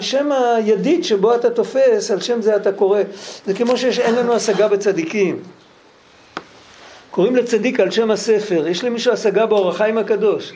[0.00, 3.00] שם הידיד שבו אתה תופס, על שם זה אתה קורא.
[3.46, 5.42] זה כמו שאין לנו השגה בצדיקים.
[7.10, 10.52] קוראים לצדיק על שם הספר, יש למישהו השגה באור החיים הקדוש.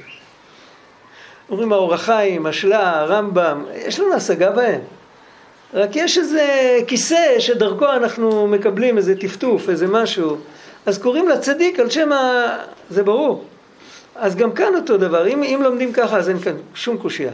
[1.51, 4.81] אומרים האור החיים, השלה, הרמב"ם, יש לנו השגה בהם.
[5.75, 10.37] רק יש איזה כיסא שדרכו אנחנו מקבלים איזה טפטוף, איזה משהו.
[10.87, 12.57] אז קוראים לצדיק על שם ה...
[12.91, 13.45] זה ברור.
[14.15, 17.33] אז גם כאן אותו דבר, אם, אם לומדים ככה אז אין כאן שום קושייה.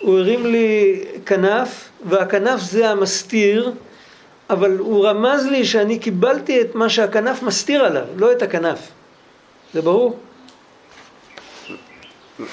[0.00, 3.72] הוא הרים לי כנף, והכנף זה המסתיר,
[4.50, 8.78] אבל הוא רמז לי שאני קיבלתי את מה שהכנף מסתיר עליו, לא את הכנף.
[9.74, 10.18] זה ברור?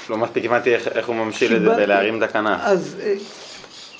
[0.09, 2.59] לא מספיק הבנתי איך, איך הוא ממשיל את זה בלהרים את הכנף.
[2.61, 3.15] אז אה,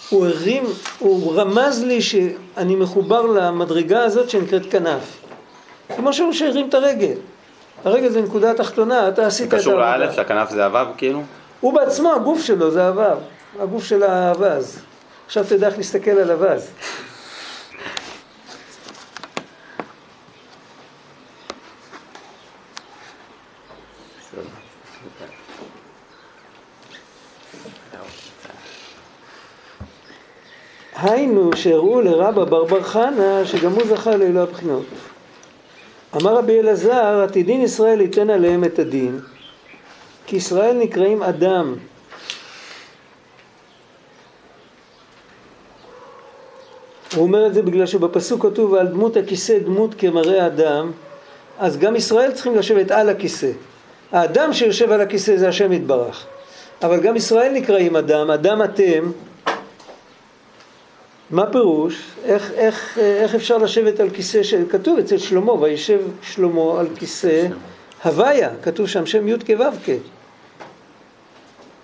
[0.10, 0.64] הוא הרים,
[1.00, 5.23] הוא רמז לי שאני מחובר למדרגה הזאת שנקראת כנף.
[5.96, 7.16] כמו שהוא שהרים את הרגל.
[7.86, 9.98] הרגל זה נקודה התחתונה, אתה עשית את קשור העבודה.
[9.98, 11.22] לאלף שהכנף זה הוו כאילו?
[11.60, 13.18] הוא בעצמו, הגוף שלו זה הוו,
[13.60, 14.80] הגוף של האווז.
[15.26, 16.72] עכשיו תדע איך להסתכל על אווז.
[30.96, 34.86] היינו שהראו לרבא בר בר חנה שגם הוא זכה לאלו הבחינות.
[36.16, 39.20] אמר רבי אלעזר, עתידין ישראל ייתן עליהם את הדין,
[40.26, 41.76] כי ישראל נקראים אדם.
[47.16, 50.92] הוא אומר את זה בגלל שבפסוק כתוב על דמות הכיסא דמות כמראה אדם,
[51.60, 53.52] אז גם ישראל צריכים לשבת על הכיסא.
[54.12, 56.26] האדם שיושב על הכיסא זה השם יתברך.
[56.84, 59.12] אבל גם ישראל נקראים אדם, אדם אתם.
[61.32, 62.02] מה פירוש?
[62.26, 67.48] איך, איך, איך אפשר לשבת על כיסא שכתוב אצל שלמה, וישב שלמה על כיסא
[68.04, 69.66] הוויה, כתוב שם שם י' כו'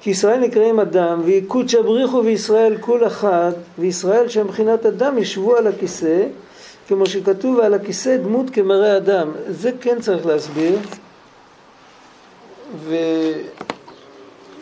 [0.02, 5.68] כי ישראל נקראים אדם, ויקודשא בריחו וישראל כול אחד, וישראל שהם מבחינת אדם ישבו על
[5.68, 6.24] הכיסא,
[6.88, 9.32] כמו שכתוב ועל הכיסא דמות כמראה אדם.
[9.50, 10.78] זה כן צריך להסביר.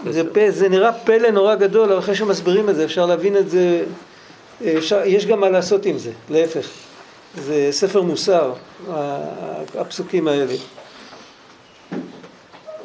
[0.03, 0.38] וזה פ...
[0.49, 3.84] זה נראה פלא נורא גדול, אבל אחרי שמסבירים את זה אפשר להבין את זה.
[5.05, 6.69] יש גם מה לעשות עם זה, להפך.
[7.35, 8.53] זה ספר מוסר,
[9.75, 10.53] הפסוקים האלה.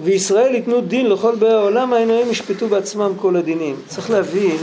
[0.00, 3.82] וישראל ייתנו דין לכל באי העולם, היינו ישפטו בעצמם כל הדינים.
[3.86, 4.56] צריך להבין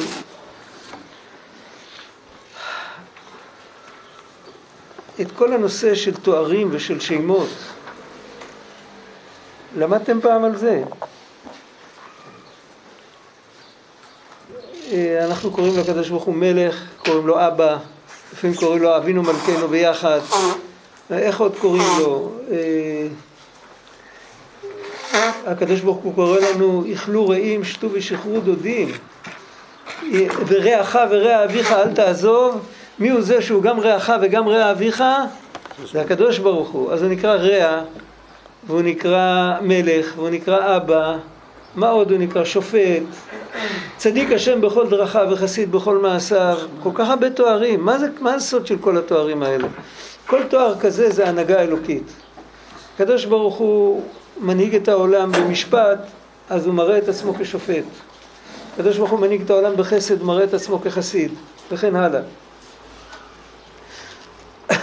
[5.21, 7.49] את כל הנושא של תוארים ושל שמות.
[9.77, 10.83] למדתם פעם על זה?
[15.25, 17.77] אנחנו קוראים לקדוש ברוך הוא מלך, קוראים לו אבא,
[18.33, 20.19] לפעמים קוראים לו אבינו מלכנו ביחד.
[21.11, 22.31] איך עוד קוראים לו?
[22.51, 23.07] אה,
[25.45, 28.91] הקדוש ברוך הוא קורא לנו, איכלו רעים, שתו ושחרו דודים.
[30.47, 32.59] ורעך ורע אביך אל תעזוב.
[32.99, 35.03] מי הוא זה שהוא גם רעך וגם רע אביך?
[35.91, 36.91] זה הקדוש ברוך הוא.
[36.91, 37.81] אז הוא נקרא רע,
[38.67, 41.17] והוא נקרא מלך, והוא נקרא אבא.
[41.75, 42.45] מה עוד הוא נקרא?
[42.45, 43.03] שופט.
[43.97, 46.57] צדיק השם בכל דרכיו וחסיד בכל מעשיו.
[46.83, 47.85] כל כך הרבה תוארים.
[47.85, 49.67] מה זה, מה הסוד של כל התוארים האלה?
[50.27, 52.03] כל תואר כזה זה הנהגה אלוקית.
[52.95, 54.03] הקדוש ברוך הוא
[54.39, 55.99] מנהיג את העולם במשפט,
[56.49, 57.83] אז הוא מראה את עצמו כשופט.
[58.73, 61.31] הקדוש ברוך הוא מנהיג את העולם בחסד, מראה את עצמו כחסיד,
[61.71, 62.21] וכן הלאה.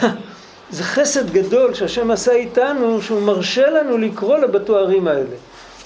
[0.71, 5.37] זה חסד גדול שהשם עשה איתנו, שהוא מרשה לנו לקרוא לו בתוארים האלה.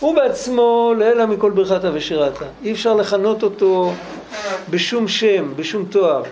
[0.00, 2.44] הוא בעצמו לעילא מכל ברכתה ושירתה.
[2.62, 3.92] אי אפשר לכנות אותו
[4.70, 6.22] בשום שם, בשום תואר.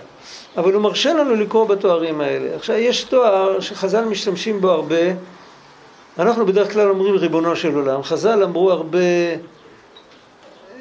[0.57, 2.57] אבל הוא מרשה לנו לקרוא בתוארים האלה.
[2.57, 4.97] עכשיו, יש תואר שחז"ל משתמשים בו הרבה.
[6.19, 8.03] אנחנו בדרך כלל אומרים ריבונו של עולם.
[8.03, 8.99] חז"ל אמרו הרבה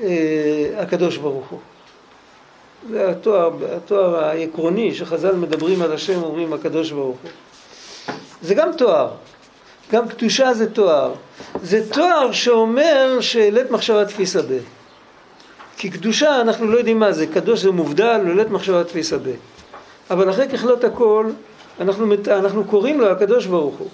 [0.02, 1.60] אה, הקדוש ברוך הוא.
[2.90, 7.32] זה התואר, התואר העקרוני שחז"ל מדברים על השם, אומרים הקדוש ברוך הוא.
[8.42, 9.10] זה גם תואר.
[9.92, 11.14] גם קדושה זה תואר.
[11.64, 14.58] זה תואר שאומר שלית מחשבה תפיסה ב.
[15.78, 19.30] כי קדושה אנחנו לא יודעים מה זה, קדוש זה מובדל ולית מחשבה תפיסה ב.
[20.10, 21.30] אבל אחרי ככלות הכל,
[21.80, 23.88] אנחנו, אנחנו קוראים לו הקדוש ברוך הוא.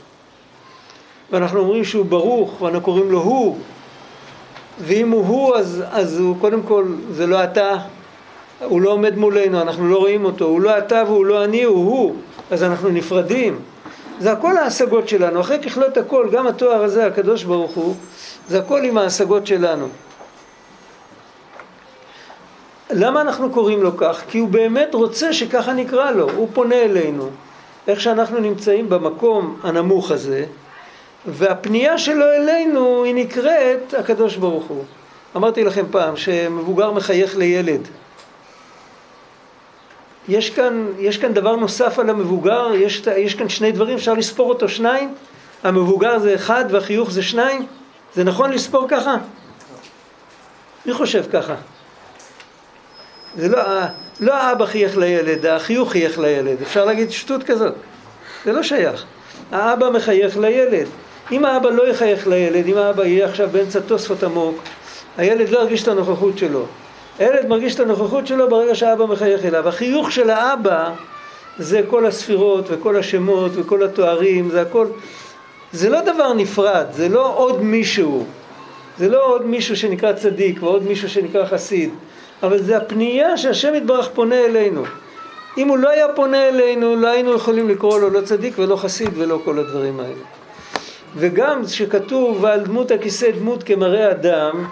[1.32, 3.58] ואנחנו אומרים שהוא ברוך, ואנחנו קוראים לו הוא.
[4.80, 7.78] ואם הוא הוא, אז, אז הוא קודם כל, זה לא אתה,
[8.60, 11.76] הוא לא עומד מולנו, אנחנו לא רואים אותו, הוא לא אתה והוא לא אני, הוא
[11.76, 12.16] הוא,
[12.52, 13.60] אז אנחנו נפרדים.
[14.24, 17.96] זה הכל ההשגות שלנו, אחרי ככלות הכל, גם התואר הזה, הקדוש ברוך הוא,
[18.50, 19.88] זה הכל עם ההשגות שלנו.
[22.92, 24.22] למה אנחנו קוראים לו כך?
[24.28, 27.30] כי הוא באמת רוצה שככה נקרא לו, הוא פונה אלינו,
[27.88, 30.46] איך שאנחנו נמצאים במקום הנמוך הזה,
[31.26, 34.84] והפנייה שלו אלינו היא נקראת הקדוש ברוך הוא.
[35.36, 37.88] אמרתי לכם פעם שמבוגר מחייך לילד.
[40.28, 44.50] יש כאן, יש כאן דבר נוסף על המבוגר, יש, יש כאן שני דברים, אפשר לספור
[44.50, 45.14] אותו שניים?
[45.64, 47.66] המבוגר זה אחד והחיוך זה שניים?
[48.16, 49.16] זה נכון לספור ככה?
[50.86, 51.56] מי חושב ככה?
[53.36, 53.60] זה לא,
[54.20, 56.62] לא האבא חייך לילד, החיוך חייך לילד.
[56.62, 57.74] אפשר להגיד שטות כזאת.
[58.46, 59.06] זה לא שייך.
[59.52, 60.88] האבא מחייך לילד.
[61.32, 64.58] אם האבא לא יחייך לילד, אם האבא יהיה עכשיו באמצע תוספות עמוק,
[65.18, 66.66] הילד לא ירגיש את הנוכחות שלו.
[67.24, 69.68] הילד מרגיש את הנוכחות שלו ברגע שהאבא מחייך אליו.
[69.68, 70.92] החיוך של האבא
[71.58, 74.88] זה כל הספירות וכל השמות וכל התוארים, זה הכל...
[75.72, 78.26] זה לא דבר נפרד, זה לא עוד מישהו.
[78.98, 81.90] זה לא עוד מישהו שנקרא צדיק ועוד מישהו שנקרא חסיד.
[82.44, 84.84] אבל זה הפנייה שהשם יתברך פונה אלינו.
[85.58, 89.10] אם הוא לא היה פונה אלינו, לא היינו יכולים לקרוא לו לא צדיק ולא חסיד
[89.18, 90.24] ולא כל הדברים האלה.
[91.16, 94.68] וגם שכתוב ועל דמות הכיסא דמות כמראה אדם,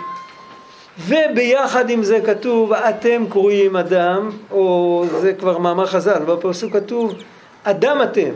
[1.08, 7.14] וביחד עם זה כתוב אתם קרויים אדם, או זה כבר מאמר חז"ל, בפסוק כתוב
[7.64, 8.30] אדם אתם.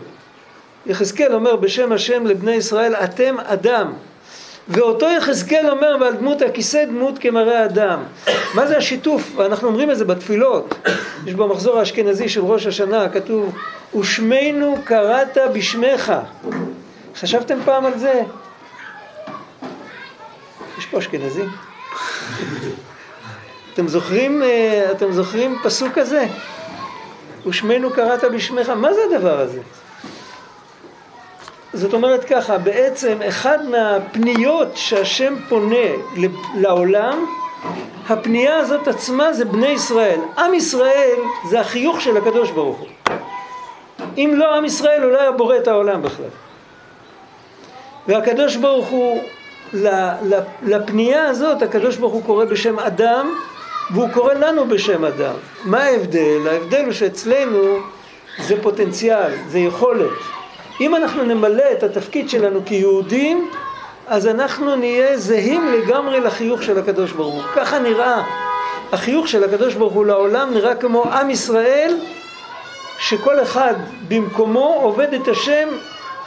[0.85, 3.93] יחזקאל אומר בשם השם לבני ישראל אתם אדם.
[4.67, 7.99] ואותו יחזקאל אומר ועל דמות הכיסא דמות כמראה אדם.
[8.53, 9.31] מה זה השיתוף?
[9.35, 10.73] ואנחנו אומרים את זה בתפילות.
[11.25, 13.55] יש במחזור האשכנזי של ראש השנה כתוב
[13.99, 16.13] ושמנו קראת בשמך.
[17.15, 18.21] חשבתם פעם על זה?
[20.77, 21.43] יש פה אשכנזי?
[23.75, 26.25] אתם זוכרים, אה, אתם זוכרים פסוק כזה?
[27.47, 29.59] ושמנו קראת בשמך, מה זה הדבר הזה?
[31.73, 35.85] זאת אומרת ככה, בעצם אחד מהפניות שהשם פונה
[36.55, 37.25] לעולם,
[38.09, 40.19] הפנייה הזאת עצמה זה בני ישראל.
[40.37, 41.17] עם ישראל
[41.49, 42.87] זה החיוך של הקדוש ברוך הוא.
[44.17, 46.29] אם לא עם ישראל הוא לא היה בורא את העולם בכלל.
[48.07, 49.23] והקדוש ברוך הוא,
[50.63, 53.31] לפנייה הזאת הקדוש ברוך הוא קורא בשם אדם
[53.93, 55.33] והוא קורא לנו בשם אדם.
[55.63, 56.47] מה ההבדל?
[56.51, 57.79] ההבדל הוא שאצלנו
[58.39, 60.09] זה פוטנציאל, זה יכולת.
[60.81, 63.49] אם אנחנו נמלא את התפקיד שלנו כיהודים,
[64.07, 67.43] אז אנחנו נהיה זהים לגמרי לחיוך של הקדוש ברוך הוא.
[67.55, 68.23] ככה נראה.
[68.91, 71.97] החיוך של הקדוש ברוך הוא לעולם נראה כמו עם ישראל,
[72.99, 73.73] שכל אחד
[74.07, 75.69] במקומו עובד את השם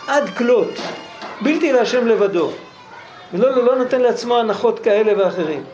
[0.07, 0.71] עד כלות,
[1.41, 2.51] בלתי להשם לבדו.
[3.35, 5.65] ולא לא, לא נותן לעצמו הנחות כאלה ואחרים.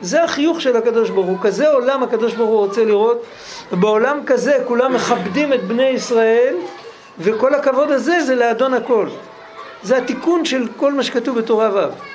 [0.00, 3.22] זה החיוך של הקדוש ברוך הוא, כזה עולם הקדוש ברוך הוא רוצה לראות,
[3.72, 6.56] ובעולם כזה כולם מכבדים את בני ישראל
[7.18, 9.08] וכל הכבוד הזה זה לאדון הכל.
[9.82, 12.14] זה התיקון של כל מה שכתוב בתורה ו'.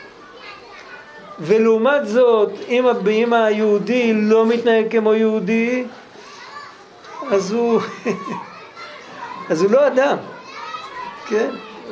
[1.39, 5.85] ולעומת זאת, אם, אם היהודי לא מתנהג כמו יהודי,
[7.31, 7.81] אז הוא,
[9.49, 10.17] אז הוא לא אדם,
[11.27, 11.49] כן?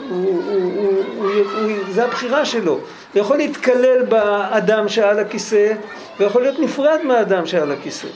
[0.10, 2.80] הוא, הוא, הוא, הוא, הוא, זה הבחירה שלו.
[3.14, 5.74] הוא יכול להתקלל באדם שעל הכיסא,
[6.20, 8.08] ויכול להיות נפרד מהאדם שעל הכיסא.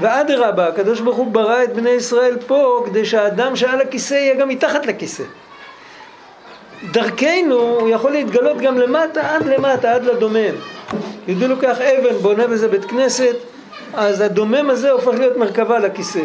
[0.00, 4.48] ואדרבה, הקדוש ברוך הוא ברא את בני ישראל פה כדי שהאדם שעל הכיסא יהיה גם
[4.48, 5.24] מתחת לכיסא.
[6.92, 10.54] דרכנו הוא יכול להתגלות גם למטה, עד למטה, עד לדומם.
[11.28, 13.36] יהודי לוקח אבן, בונה בזה בית כנסת,
[13.94, 16.22] אז הדומם הזה הופך להיות מרכבה לכיסא.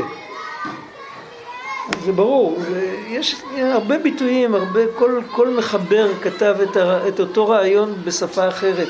[2.06, 7.48] זה ברור, זה- יש הרבה ביטויים, הרבה, כל, כל מחבר כתב את, ה, את אותו
[7.48, 8.88] רעיון בשפה אחרת.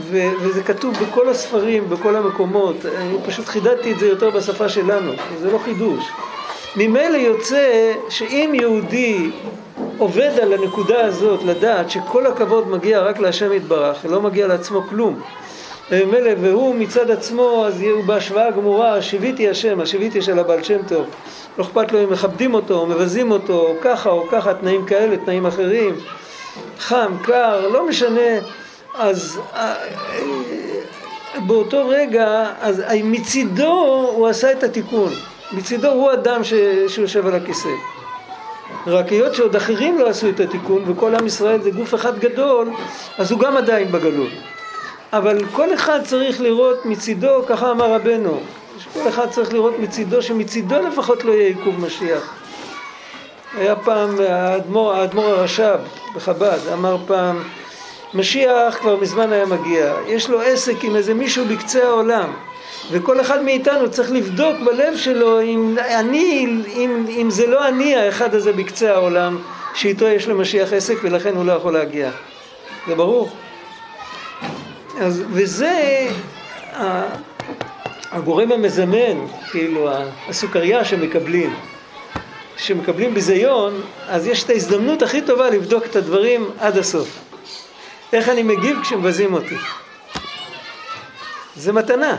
[0.00, 5.12] ו, וזה כתוב בכל הספרים, בכל המקומות, אני פשוט חידדתי את זה יותר בשפה שלנו,
[5.40, 6.04] זה לא חידוש.
[6.76, 7.64] ממילא יוצא
[8.08, 9.30] שאם יהודי
[9.98, 15.20] עובד על הנקודה הזאת, לדעת שכל הכבוד מגיע רק להשם יתברך, לא מגיע לעצמו כלום,
[15.90, 21.06] וממילא והוא מצד עצמו, אז הוא בהשוואה גמורה, שיוויתי השם, השיוויתי של הבעל שם טוב.
[21.58, 25.16] לא אכפת לו אם מכבדים אותו, או מבזים אותו, או ככה או ככה, תנאים כאלה,
[25.16, 25.94] תנאים אחרים,
[26.78, 28.30] חם, קר, לא משנה.
[28.94, 29.74] אז אה,
[31.34, 35.12] אה, באותו רגע, אז אה, מצידו הוא עשה את התיקון.
[35.52, 36.52] מצידו הוא אדם ש...
[36.88, 37.68] שיושב על הכיסא.
[38.86, 42.70] רק היות שעוד אחרים לא עשו את התיקון, וכל עם ישראל זה גוף אחד גדול,
[43.18, 44.30] אז הוא גם עדיין בגלות.
[45.12, 48.40] אבל כל אחד צריך לראות מצידו, ככה אמר רבנו,
[48.78, 52.34] שכל אחד צריך לראות מצידו, שמצידו לפחות לא יהיה עיכוב משיח.
[53.56, 55.78] היה פעם האדמו"ר, האדמו"ר הרש"ב
[56.14, 57.42] בחב"ד, אמר פעם,
[58.14, 62.32] משיח כבר מזמן היה מגיע, יש לו עסק עם איזה מישהו בקצה העולם,
[62.90, 68.34] וכל אחד מאיתנו צריך לבדוק בלב שלו אם אני, אם, אם זה לא אני האחד
[68.34, 69.38] הזה בקצה העולם,
[69.74, 72.10] שאיתו יש למשיח עסק ולכן הוא לא יכול להגיע.
[72.88, 73.30] זה ברור?
[75.00, 76.08] אז, וזה
[78.10, 79.90] הגורם המזמן, כאילו
[80.28, 81.54] הסוכריה שמקבלים.
[82.56, 87.18] כשמקבלים ביזיון, אז יש את ההזדמנות הכי טובה לבדוק את הדברים עד הסוף.
[88.12, 89.56] איך אני מגיב כשמבזים אותי.
[91.56, 92.16] זה מתנה.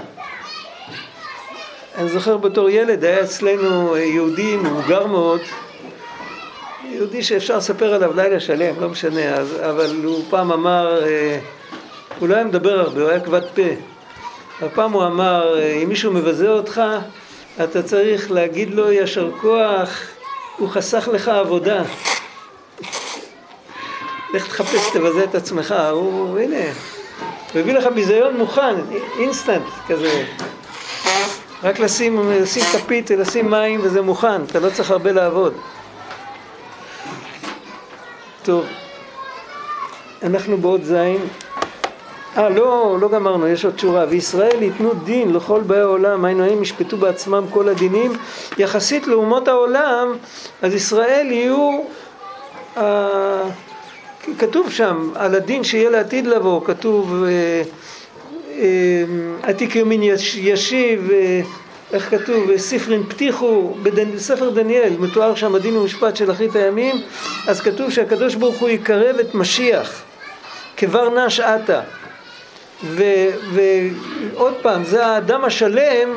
[1.97, 5.41] אני זוכר בתור ילד, היה אצלנו יהודי מבוגר מאוד,
[6.89, 11.39] יהודי שאפשר לספר עליו לילה שלם, לא משנה, אז, אבל הוא פעם אמר, אה,
[12.19, 13.61] הוא לא היה מדבר הרבה, הוא היה כבד פה.
[14.65, 16.81] הפעם הוא אמר, אם מישהו מבזה אותך,
[17.63, 20.01] אתה צריך להגיד לו יישר כוח,
[20.57, 21.83] הוא חסך לך עבודה.
[24.33, 26.65] לך תחפש, תבזה את עצמך, הוא, הנה,
[27.53, 28.75] הוא הביא לך ביזיון מוכן,
[29.19, 30.25] אינסטנט כזה.
[31.63, 35.53] רק לשים, לשים כפית ולשים מים וזה מוכן, אתה לא צריך הרבה לעבוד.
[38.43, 38.65] טוב,
[40.23, 41.27] אנחנו בעוד זין.
[42.37, 44.05] אה, לא, לא גמרנו, יש עוד שורה.
[44.09, 48.11] וישראל ייתנו דין לכל באי העולם, היינו הם ישפטו בעצמם כל הדינים.
[48.57, 50.13] יחסית לאומות העולם,
[50.61, 51.81] אז ישראל יהיו...
[52.77, 53.49] אה,
[54.37, 57.61] כתוב שם, על הדין שיהיה לעתיד לבוא, כתוב אה,
[58.57, 59.03] אה,
[59.43, 61.41] עתיק יומין יש, ישיב, אה,
[61.93, 66.95] איך כתוב, ספרין פתיחו, בספר דניאל מתואר שם הדין ומשפט של אחרית הימים,
[67.47, 70.01] אז כתוב שהקדוש ברוך הוא יקרב את משיח,
[70.77, 71.81] כבר נש עתה.
[72.83, 76.09] ועוד פעם, זה האדם השלם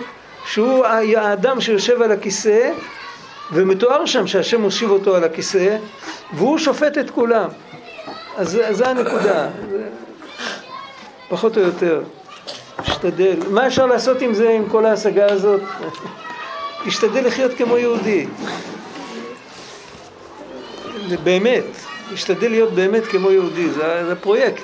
[0.47, 0.87] שהוא
[1.17, 2.73] האדם שיושב על הכיסא
[3.53, 5.77] ומתואר שם שהשם מושיב אותו על הכיסא
[6.33, 7.49] והוא שופט את כולם.
[8.37, 9.49] אז זה הנקודה,
[11.29, 12.03] פחות או יותר.
[12.83, 13.37] תשתדל.
[13.51, 15.61] מה אפשר לעשות עם זה, עם כל ההשגה הזאת?
[16.87, 18.27] תשתדל לחיות כמו יהודי.
[21.25, 21.65] באמת,
[22.15, 24.63] תשתדל להיות באמת כמו יהודי, זה, זה פרויקט.